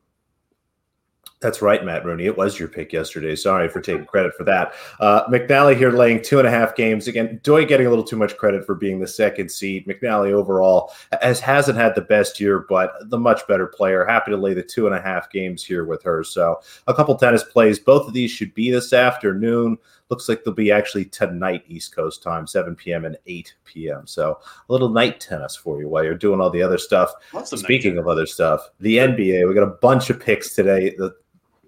that's 1.40 1.60
right, 1.60 1.84
Matt 1.84 2.04
Rooney. 2.04 2.24
It 2.24 2.36
was 2.36 2.58
your 2.58 2.66
pick 2.66 2.94
yesterday. 2.94 3.36
Sorry 3.36 3.68
for 3.68 3.80
taking 3.80 4.06
credit 4.06 4.34
for 4.34 4.44
that. 4.44 4.72
Uh, 4.98 5.26
McNally 5.26 5.76
here 5.76 5.90
laying 5.90 6.22
two 6.22 6.38
and 6.38 6.48
a 6.48 6.50
half 6.50 6.74
games. 6.74 7.08
Again, 7.08 7.38
Doi 7.42 7.66
getting 7.66 7.86
a 7.86 7.90
little 7.90 8.04
too 8.04 8.16
much 8.16 8.36
credit 8.38 8.64
for 8.64 8.74
being 8.74 8.98
the 8.98 9.06
second 9.06 9.50
seed. 9.50 9.86
McNally 9.86 10.32
overall 10.32 10.92
has 11.20 11.38
hasn't 11.38 11.76
had 11.76 11.94
the 11.94 12.00
best 12.00 12.40
year, 12.40 12.64
but 12.70 12.94
the 13.10 13.18
much 13.18 13.46
better 13.46 13.66
player. 13.66 14.06
Happy 14.06 14.30
to 14.30 14.36
lay 14.36 14.54
the 14.54 14.62
two 14.62 14.86
and 14.86 14.96
a 14.96 15.00
half 15.00 15.30
games 15.30 15.62
here 15.62 15.84
with 15.84 16.02
her. 16.04 16.24
So 16.24 16.58
a 16.86 16.94
couple 16.94 17.14
tennis 17.16 17.44
plays. 17.44 17.78
Both 17.78 18.08
of 18.08 18.14
these 18.14 18.30
should 18.30 18.54
be 18.54 18.70
this 18.70 18.94
afternoon. 18.94 19.76
Looks 20.08 20.28
like 20.28 20.44
they'll 20.44 20.54
be 20.54 20.70
actually 20.70 21.06
tonight, 21.06 21.64
East 21.66 21.94
Coast 21.94 22.22
time, 22.22 22.46
7 22.46 22.76
p.m. 22.76 23.04
and 23.04 23.16
8 23.26 23.54
p.m. 23.64 24.06
So 24.06 24.38
a 24.68 24.72
little 24.72 24.88
night 24.88 25.18
tennis 25.18 25.56
for 25.56 25.80
you 25.80 25.88
while 25.88 26.04
you're 26.04 26.14
doing 26.14 26.40
all 26.40 26.50
the 26.50 26.62
other 26.62 26.78
stuff. 26.78 27.12
Speaking 27.44 27.98
of 27.98 28.06
other 28.06 28.26
stuff, 28.26 28.70
the 28.80 28.98
NBA, 28.98 29.48
we 29.48 29.54
got 29.54 29.64
a 29.64 29.78
bunch 29.82 30.10
of 30.10 30.20
picks 30.20 30.54
today. 30.54 30.94
The 30.96 31.16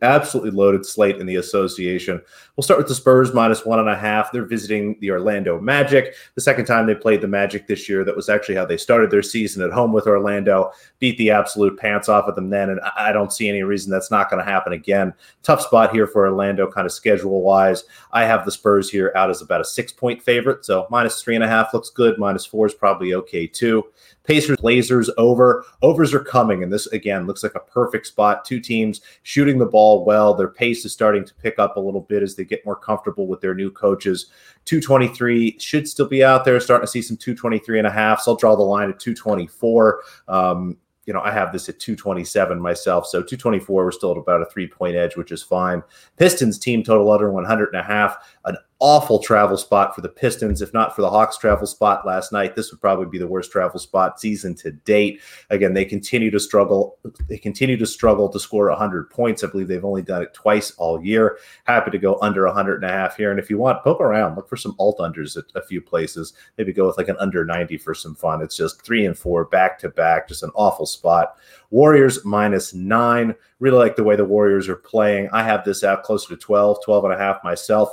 absolutely 0.02 0.50
loaded 0.50 0.84
slate 0.84 1.16
in 1.16 1.26
the 1.26 1.36
association. 1.36 2.20
We'll 2.56 2.64
start 2.64 2.78
with 2.78 2.88
the 2.88 2.94
Spurs 2.94 3.32
minus 3.32 3.64
one 3.64 3.78
and 3.78 3.88
a 3.88 3.96
half. 3.96 4.32
They're 4.32 4.44
visiting 4.44 4.96
the 5.00 5.10
Orlando 5.10 5.60
Magic. 5.60 6.14
The 6.34 6.40
second 6.40 6.64
time 6.64 6.86
they 6.86 6.94
played 6.94 7.20
the 7.20 7.28
Magic 7.28 7.66
this 7.66 7.88
year, 7.88 8.04
that 8.04 8.16
was 8.16 8.28
actually 8.28 8.56
how 8.56 8.64
they 8.64 8.76
started 8.76 9.10
their 9.10 9.22
season 9.22 9.62
at 9.62 9.72
home 9.72 9.92
with 9.92 10.06
Orlando. 10.06 10.72
Beat 10.98 11.18
the 11.18 11.30
absolute 11.30 11.78
pants 11.78 12.08
off 12.08 12.26
of 12.26 12.34
them 12.34 12.50
then, 12.50 12.70
and 12.70 12.80
I 12.96 13.12
don't 13.12 13.32
see 13.32 13.48
any 13.48 13.62
reason 13.62 13.90
that's 13.90 14.10
not 14.10 14.28
going 14.28 14.44
to 14.44 14.50
happen 14.50 14.72
again. 14.72 15.14
Tough 15.42 15.62
spot 15.62 15.92
here 15.92 16.06
for 16.06 16.26
Orlando, 16.26 16.70
kind 16.70 16.86
of 16.86 16.92
schedule 16.92 17.42
wise. 17.42 17.84
I 18.12 18.24
have 18.24 18.44
the 18.44 18.52
Spurs 18.52 18.90
here 18.90 19.12
out 19.14 19.30
as 19.30 19.40
about 19.40 19.60
a 19.60 19.64
six 19.64 19.92
point 19.92 20.22
favorite, 20.22 20.64
so 20.64 20.86
minus 20.90 21.22
three 21.22 21.34
and 21.34 21.44
a 21.44 21.48
half 21.48 21.72
looks 21.72 21.90
good. 21.90 22.18
Minus 22.18 22.44
four 22.44 22.66
is 22.66 22.74
probably 22.74 23.14
okay 23.14 23.46
too. 23.46 23.84
Pacers, 24.24 24.58
Blazers 24.58 25.08
over. 25.16 25.64
Overs 25.80 26.12
are 26.12 26.22
coming, 26.22 26.62
and 26.62 26.70
this 26.70 26.86
again 26.88 27.26
looks 27.26 27.42
like 27.42 27.54
a 27.54 27.60
perfect 27.60 28.06
spot. 28.06 28.44
Two 28.44 28.60
teams 28.60 29.00
shooting 29.22 29.58
the 29.58 29.64
ball 29.64 29.87
well. 29.96 30.34
Their 30.34 30.48
pace 30.48 30.84
is 30.84 30.92
starting 30.92 31.24
to 31.24 31.34
pick 31.34 31.58
up 31.58 31.76
a 31.76 31.80
little 31.80 32.00
bit 32.00 32.22
as 32.22 32.36
they 32.36 32.44
get 32.44 32.64
more 32.64 32.76
comfortable 32.76 33.26
with 33.26 33.40
their 33.40 33.54
new 33.54 33.70
coaches. 33.70 34.26
223 34.64 35.58
should 35.58 35.88
still 35.88 36.08
be 36.08 36.22
out 36.22 36.44
there, 36.44 36.60
starting 36.60 36.86
to 36.86 36.90
see 36.90 37.02
some 37.02 37.16
223 37.16 37.78
and 37.78 37.86
a 37.86 37.90
half. 37.90 38.20
So 38.20 38.32
I'll 38.32 38.36
draw 38.36 38.54
the 38.54 38.62
line 38.62 38.90
at 38.90 39.00
224. 39.00 40.02
Um, 40.28 40.76
you 41.08 41.14
know, 41.14 41.22
I 41.22 41.30
have 41.30 41.52
this 41.52 41.70
at 41.70 41.80
227 41.80 42.60
myself. 42.60 43.06
So 43.06 43.22
224, 43.22 43.84
we're 43.84 43.90
still 43.90 44.10
at 44.10 44.18
about 44.18 44.42
a 44.42 44.46
three 44.46 44.66
point 44.66 44.94
edge, 44.94 45.16
which 45.16 45.32
is 45.32 45.42
fine. 45.42 45.82
Pistons 46.18 46.58
team 46.58 46.82
total 46.82 47.10
under 47.10 47.32
100 47.32 47.68
and 47.72 47.80
a 47.80 47.82
half, 47.82 48.36
an 48.44 48.58
awful 48.80 49.18
travel 49.18 49.56
spot 49.56 49.94
for 49.94 50.02
the 50.02 50.08
Pistons. 50.08 50.62
If 50.62 50.72
not 50.72 50.94
for 50.94 51.02
the 51.02 51.10
Hawks 51.10 51.36
travel 51.36 51.66
spot 51.66 52.06
last 52.06 52.32
night, 52.32 52.54
this 52.54 52.70
would 52.70 52.80
probably 52.80 53.06
be 53.06 53.18
the 53.18 53.26
worst 53.26 53.50
travel 53.50 53.78
spot 53.80 54.20
season 54.20 54.54
to 54.56 54.70
date. 54.70 55.20
Again, 55.50 55.74
they 55.74 55.84
continue 55.84 56.30
to 56.30 56.38
struggle. 56.38 56.98
They 57.28 57.38
continue 57.38 57.76
to 57.76 57.86
struggle 57.86 58.28
to 58.28 58.38
score 58.38 58.68
100 58.68 59.10
points. 59.10 59.42
I 59.42 59.48
believe 59.48 59.68
they've 59.68 59.84
only 59.84 60.02
done 60.02 60.22
it 60.22 60.32
twice 60.32 60.70
all 60.72 61.04
year. 61.04 61.38
Happy 61.64 61.90
to 61.90 61.98
go 61.98 62.18
under 62.22 62.46
100 62.46 62.82
and 62.82 62.84
a 62.84 62.94
half 62.94 63.16
here. 63.16 63.30
And 63.30 63.40
if 63.40 63.50
you 63.50 63.58
want, 63.58 63.82
poke 63.82 64.00
around, 64.00 64.36
look 64.36 64.48
for 64.48 64.56
some 64.56 64.76
alt 64.78 64.98
unders 64.98 65.36
at 65.36 65.44
a 65.56 65.66
few 65.66 65.80
places. 65.80 66.34
Maybe 66.56 66.72
go 66.72 66.86
with 66.86 66.98
like 66.98 67.08
an 67.08 67.16
under 67.18 67.44
90 67.44 67.78
for 67.78 67.94
some 67.94 68.14
fun. 68.14 68.42
It's 68.42 68.56
just 68.56 68.82
three 68.82 69.06
and 69.06 69.18
four 69.18 69.44
back 69.46 69.78
to 69.80 69.88
back, 69.88 70.28
just 70.28 70.44
an 70.44 70.52
awful 70.54 70.86
spot. 70.86 71.36
Warriors 71.70 72.24
minus 72.24 72.72
nine. 72.72 73.34
Really 73.58 73.78
like 73.78 73.96
the 73.96 74.04
way 74.04 74.14
the 74.14 74.24
Warriors 74.24 74.68
are 74.68 74.76
playing. 74.76 75.28
I 75.32 75.42
have 75.42 75.64
this 75.64 75.82
out 75.82 76.04
closer 76.04 76.28
to 76.28 76.36
12, 76.36 76.84
12 76.84 77.04
and 77.04 77.12
a 77.12 77.18
half 77.18 77.42
myself. 77.42 77.90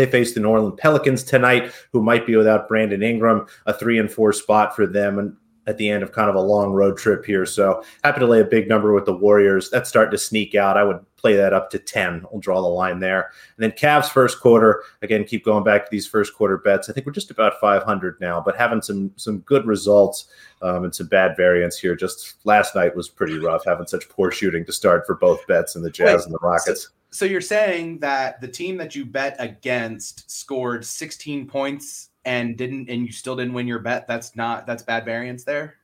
They 0.00 0.10
face 0.10 0.32
the 0.32 0.40
New 0.40 0.48
Orleans 0.48 0.78
Pelicans 0.78 1.22
tonight, 1.22 1.72
who 1.92 2.02
might 2.02 2.26
be 2.26 2.34
without 2.34 2.68
Brandon 2.68 3.02
Ingram, 3.02 3.46
a 3.66 3.74
three 3.74 3.98
and 3.98 4.10
four 4.10 4.32
spot 4.32 4.74
for 4.74 4.86
them. 4.86 5.18
And 5.18 5.36
at 5.66 5.76
the 5.76 5.88
end 5.88 6.02
of 6.02 6.12
kind 6.12 6.30
of 6.30 6.34
a 6.34 6.40
long 6.40 6.72
road 6.72 6.96
trip 6.96 7.24
here. 7.24 7.44
So 7.44 7.84
happy 8.02 8.20
to 8.20 8.26
lay 8.26 8.40
a 8.40 8.44
big 8.44 8.66
number 8.66 8.92
with 8.92 9.04
the 9.04 9.14
Warriors. 9.14 9.70
That's 9.70 9.88
starting 9.88 10.10
to 10.10 10.18
sneak 10.18 10.54
out. 10.54 10.76
I 10.76 10.82
would 10.82 11.04
play 11.16 11.36
that 11.36 11.52
up 11.52 11.70
to 11.70 11.78
10. 11.78 12.24
We'll 12.30 12.40
draw 12.40 12.62
the 12.62 12.66
line 12.66 12.98
there. 12.98 13.30
And 13.56 13.62
then 13.62 13.72
Cavs 13.72 14.10
first 14.10 14.40
quarter, 14.40 14.82
again, 15.02 15.24
keep 15.24 15.44
going 15.44 15.62
back 15.62 15.84
to 15.84 15.90
these 15.90 16.06
first 16.06 16.34
quarter 16.34 16.56
bets. 16.56 16.88
I 16.88 16.94
think 16.94 17.06
we're 17.06 17.12
just 17.12 17.30
about 17.30 17.60
500 17.60 18.18
now, 18.20 18.42
but 18.44 18.56
having 18.56 18.82
some 18.82 19.12
some 19.16 19.40
good 19.40 19.66
results 19.66 20.26
um, 20.62 20.84
and 20.84 20.94
some 20.94 21.08
bad 21.08 21.36
variance 21.36 21.78
here. 21.78 21.94
Just 21.94 22.44
last 22.44 22.74
night 22.74 22.96
was 22.96 23.08
pretty 23.08 23.38
rough, 23.38 23.64
having 23.64 23.86
such 23.86 24.08
poor 24.08 24.30
shooting 24.30 24.64
to 24.64 24.72
start 24.72 25.06
for 25.06 25.14
both 25.14 25.46
bets 25.46 25.76
and 25.76 25.84
the 25.84 25.90
Jazz 25.90 26.20
Wait, 26.20 26.24
and 26.24 26.34
the 26.34 26.38
Rockets. 26.40 26.84
So, 26.84 26.88
so 27.10 27.24
you're 27.24 27.40
saying 27.40 27.98
that 27.98 28.40
the 28.40 28.48
team 28.48 28.76
that 28.78 28.94
you 28.94 29.04
bet 29.04 29.36
against 29.38 30.30
scored 30.30 30.84
16 30.84 31.46
points 31.46 32.10
and 32.24 32.56
didn't 32.56 32.88
and 32.88 33.06
you 33.06 33.12
still 33.12 33.36
didn't 33.36 33.54
win 33.54 33.66
your 33.66 33.78
bet 33.78 34.06
that's 34.06 34.36
not 34.36 34.66
that's 34.66 34.82
bad 34.82 35.04
variance 35.04 35.44
there? 35.44 35.76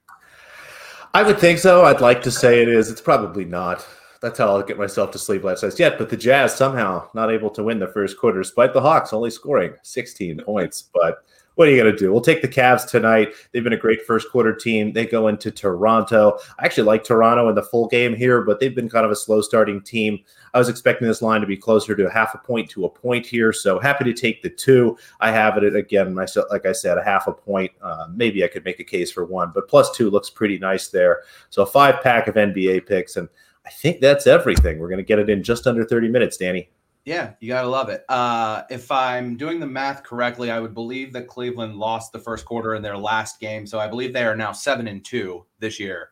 I 1.14 1.22
would 1.22 1.38
think 1.38 1.58
so. 1.58 1.84
I'd 1.84 2.00
like 2.00 2.22
to 2.22 2.30
say 2.30 2.62
it 2.62 2.68
is. 2.68 2.90
It's 2.90 3.00
probably 3.00 3.44
not. 3.44 3.86
That's 4.22 4.38
how 4.38 4.48
i'll 4.48 4.62
get 4.62 4.78
myself 4.78 5.10
to 5.12 5.18
sleep 5.18 5.44
last 5.44 5.62
night 5.62 5.78
yet 5.78 5.98
but 5.98 6.08
the 6.08 6.16
jazz 6.16 6.54
somehow 6.54 7.08
not 7.14 7.30
able 7.30 7.50
to 7.50 7.62
win 7.62 7.78
the 7.78 7.86
first 7.86 8.18
quarter 8.18 8.40
despite 8.42 8.72
the 8.72 8.80
hawks 8.80 9.12
only 9.12 9.30
scoring 9.30 9.74
16 9.82 10.40
points. 10.40 10.88
But 10.92 11.24
what 11.56 11.68
are 11.68 11.70
you 11.70 11.82
going 11.82 11.92
to 11.92 11.98
do? 11.98 12.12
We'll 12.12 12.20
take 12.20 12.42
the 12.42 12.48
Cavs 12.48 12.86
tonight. 12.86 13.32
They've 13.50 13.64
been 13.64 13.72
a 13.72 13.78
great 13.78 14.06
first 14.06 14.30
quarter 14.30 14.54
team. 14.54 14.92
They 14.92 15.06
go 15.06 15.28
into 15.28 15.50
Toronto. 15.50 16.38
I 16.58 16.66
actually 16.66 16.84
like 16.84 17.02
Toronto 17.02 17.48
in 17.48 17.54
the 17.54 17.62
full 17.62 17.88
game 17.88 18.14
here, 18.14 18.42
but 18.42 18.60
they've 18.60 18.74
been 18.74 18.90
kind 18.90 19.06
of 19.06 19.10
a 19.10 19.16
slow 19.16 19.40
starting 19.40 19.80
team. 19.80 20.18
I 20.52 20.58
was 20.58 20.68
expecting 20.68 21.08
this 21.08 21.22
line 21.22 21.40
to 21.40 21.46
be 21.46 21.56
closer 21.56 21.96
to 21.96 22.06
a 22.06 22.12
half 22.12 22.34
a 22.34 22.38
point 22.38 22.68
to 22.70 22.84
a 22.84 22.90
point 22.90 23.26
here. 23.26 23.54
So 23.54 23.78
happy 23.78 24.04
to 24.04 24.12
take 24.12 24.42
the 24.42 24.50
two. 24.50 24.98
I 25.20 25.30
have 25.32 25.56
it 25.56 25.74
again, 25.74 26.14
myself, 26.14 26.46
like 26.50 26.66
I 26.66 26.72
said, 26.72 26.98
a 26.98 27.04
half 27.04 27.26
a 27.26 27.32
point. 27.32 27.72
Uh, 27.80 28.06
maybe 28.14 28.44
I 28.44 28.48
could 28.48 28.64
make 28.64 28.78
a 28.78 28.84
case 28.84 29.10
for 29.10 29.24
one, 29.24 29.50
but 29.54 29.68
plus 29.68 29.90
two 29.96 30.10
looks 30.10 30.28
pretty 30.28 30.58
nice 30.58 30.88
there. 30.88 31.22
So 31.48 31.62
a 31.62 31.66
five 31.66 32.02
pack 32.02 32.28
of 32.28 32.34
NBA 32.34 32.86
picks. 32.86 33.16
And 33.16 33.30
I 33.64 33.70
think 33.70 34.02
that's 34.02 34.26
everything. 34.26 34.78
We're 34.78 34.88
going 34.88 34.98
to 34.98 35.04
get 35.04 35.18
it 35.18 35.30
in 35.30 35.42
just 35.42 35.66
under 35.66 35.84
30 35.84 36.08
minutes, 36.08 36.36
Danny. 36.36 36.68
Yeah, 37.06 37.34
you 37.38 37.46
gotta 37.46 37.68
love 37.68 37.88
it. 37.88 38.04
Uh, 38.08 38.64
if 38.68 38.90
I'm 38.90 39.36
doing 39.36 39.60
the 39.60 39.66
math 39.66 40.02
correctly, 40.02 40.50
I 40.50 40.58
would 40.58 40.74
believe 40.74 41.12
that 41.12 41.28
Cleveland 41.28 41.76
lost 41.76 42.10
the 42.10 42.18
first 42.18 42.44
quarter 42.44 42.74
in 42.74 42.82
their 42.82 42.98
last 42.98 43.38
game, 43.38 43.64
so 43.64 43.78
I 43.78 43.86
believe 43.86 44.12
they 44.12 44.24
are 44.24 44.34
now 44.34 44.50
seven 44.50 44.88
and 44.88 45.04
two 45.04 45.46
this 45.60 45.78
year 45.78 46.10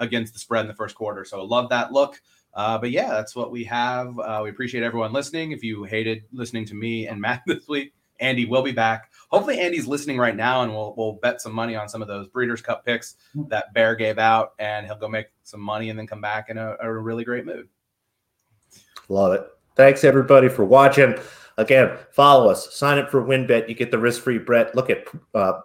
against 0.00 0.34
the 0.34 0.38
spread 0.38 0.60
in 0.60 0.68
the 0.68 0.74
first 0.74 0.96
quarter. 0.96 1.24
So 1.24 1.42
love 1.42 1.70
that 1.70 1.92
look. 1.92 2.20
Uh, 2.52 2.76
but 2.76 2.90
yeah, 2.90 3.08
that's 3.08 3.34
what 3.34 3.50
we 3.50 3.64
have. 3.64 4.18
Uh, 4.18 4.40
we 4.44 4.50
appreciate 4.50 4.84
everyone 4.84 5.14
listening. 5.14 5.52
If 5.52 5.64
you 5.64 5.84
hated 5.84 6.24
listening 6.30 6.66
to 6.66 6.74
me 6.74 7.08
and 7.08 7.18
Matt 7.18 7.42
this 7.46 7.66
week, 7.66 7.94
Andy 8.20 8.44
will 8.44 8.62
be 8.62 8.70
back. 8.70 9.10
Hopefully, 9.30 9.58
Andy's 9.58 9.86
listening 9.86 10.18
right 10.18 10.36
now, 10.36 10.60
and 10.60 10.70
we'll 10.70 10.92
we'll 10.98 11.14
bet 11.14 11.40
some 11.40 11.52
money 11.52 11.74
on 11.74 11.88
some 11.88 12.02
of 12.02 12.08
those 12.08 12.28
Breeders' 12.28 12.60
Cup 12.60 12.84
picks 12.84 13.16
that 13.48 13.72
Bear 13.72 13.94
gave 13.94 14.18
out, 14.18 14.52
and 14.58 14.84
he'll 14.84 14.98
go 14.98 15.08
make 15.08 15.28
some 15.42 15.60
money 15.60 15.88
and 15.88 15.98
then 15.98 16.06
come 16.06 16.20
back 16.20 16.50
in 16.50 16.58
a, 16.58 16.76
a 16.82 16.92
really 16.92 17.24
great 17.24 17.46
mood. 17.46 17.66
Love 19.08 19.32
it. 19.32 19.53
Thanks 19.76 20.04
everybody 20.04 20.48
for 20.48 20.64
watching. 20.64 21.14
Again, 21.56 21.96
follow 22.10 22.50
us. 22.50 22.74
Sign 22.74 22.98
up 22.98 23.10
for 23.10 23.22
WynnBET. 23.22 23.68
You 23.68 23.74
get 23.74 23.90
the 23.90 23.98
risk-free 23.98 24.38
bet. 24.38 24.74
Look 24.74 24.90
at 24.90 25.04
uh, 25.34 25.60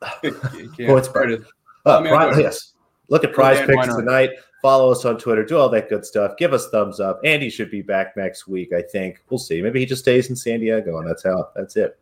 points 0.00 1.08
uh, 1.86 2.00
pri- 2.00 2.38
yes. 2.38 2.74
Look 3.08 3.24
at 3.24 3.32
prize 3.32 3.64
picks 3.66 3.94
tonight. 3.94 4.30
Follow 4.62 4.92
us 4.92 5.04
on 5.04 5.18
Twitter. 5.18 5.44
Do 5.44 5.58
all 5.58 5.68
that 5.70 5.88
good 5.88 6.06
stuff. 6.06 6.36
Give 6.38 6.52
us 6.52 6.70
thumbs 6.70 7.00
up. 7.00 7.20
Andy 7.24 7.50
should 7.50 7.70
be 7.70 7.82
back 7.82 8.16
next 8.16 8.46
week. 8.46 8.72
I 8.72 8.82
think 8.82 9.20
we'll 9.28 9.38
see. 9.38 9.60
Maybe 9.60 9.80
he 9.80 9.86
just 9.86 10.02
stays 10.02 10.30
in 10.30 10.36
San 10.36 10.60
Diego, 10.60 10.98
and 10.98 11.08
that's 11.08 11.24
how. 11.24 11.50
That's 11.56 11.76
it. 11.76 11.98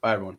Bye, 0.00 0.14
everyone. 0.14 0.38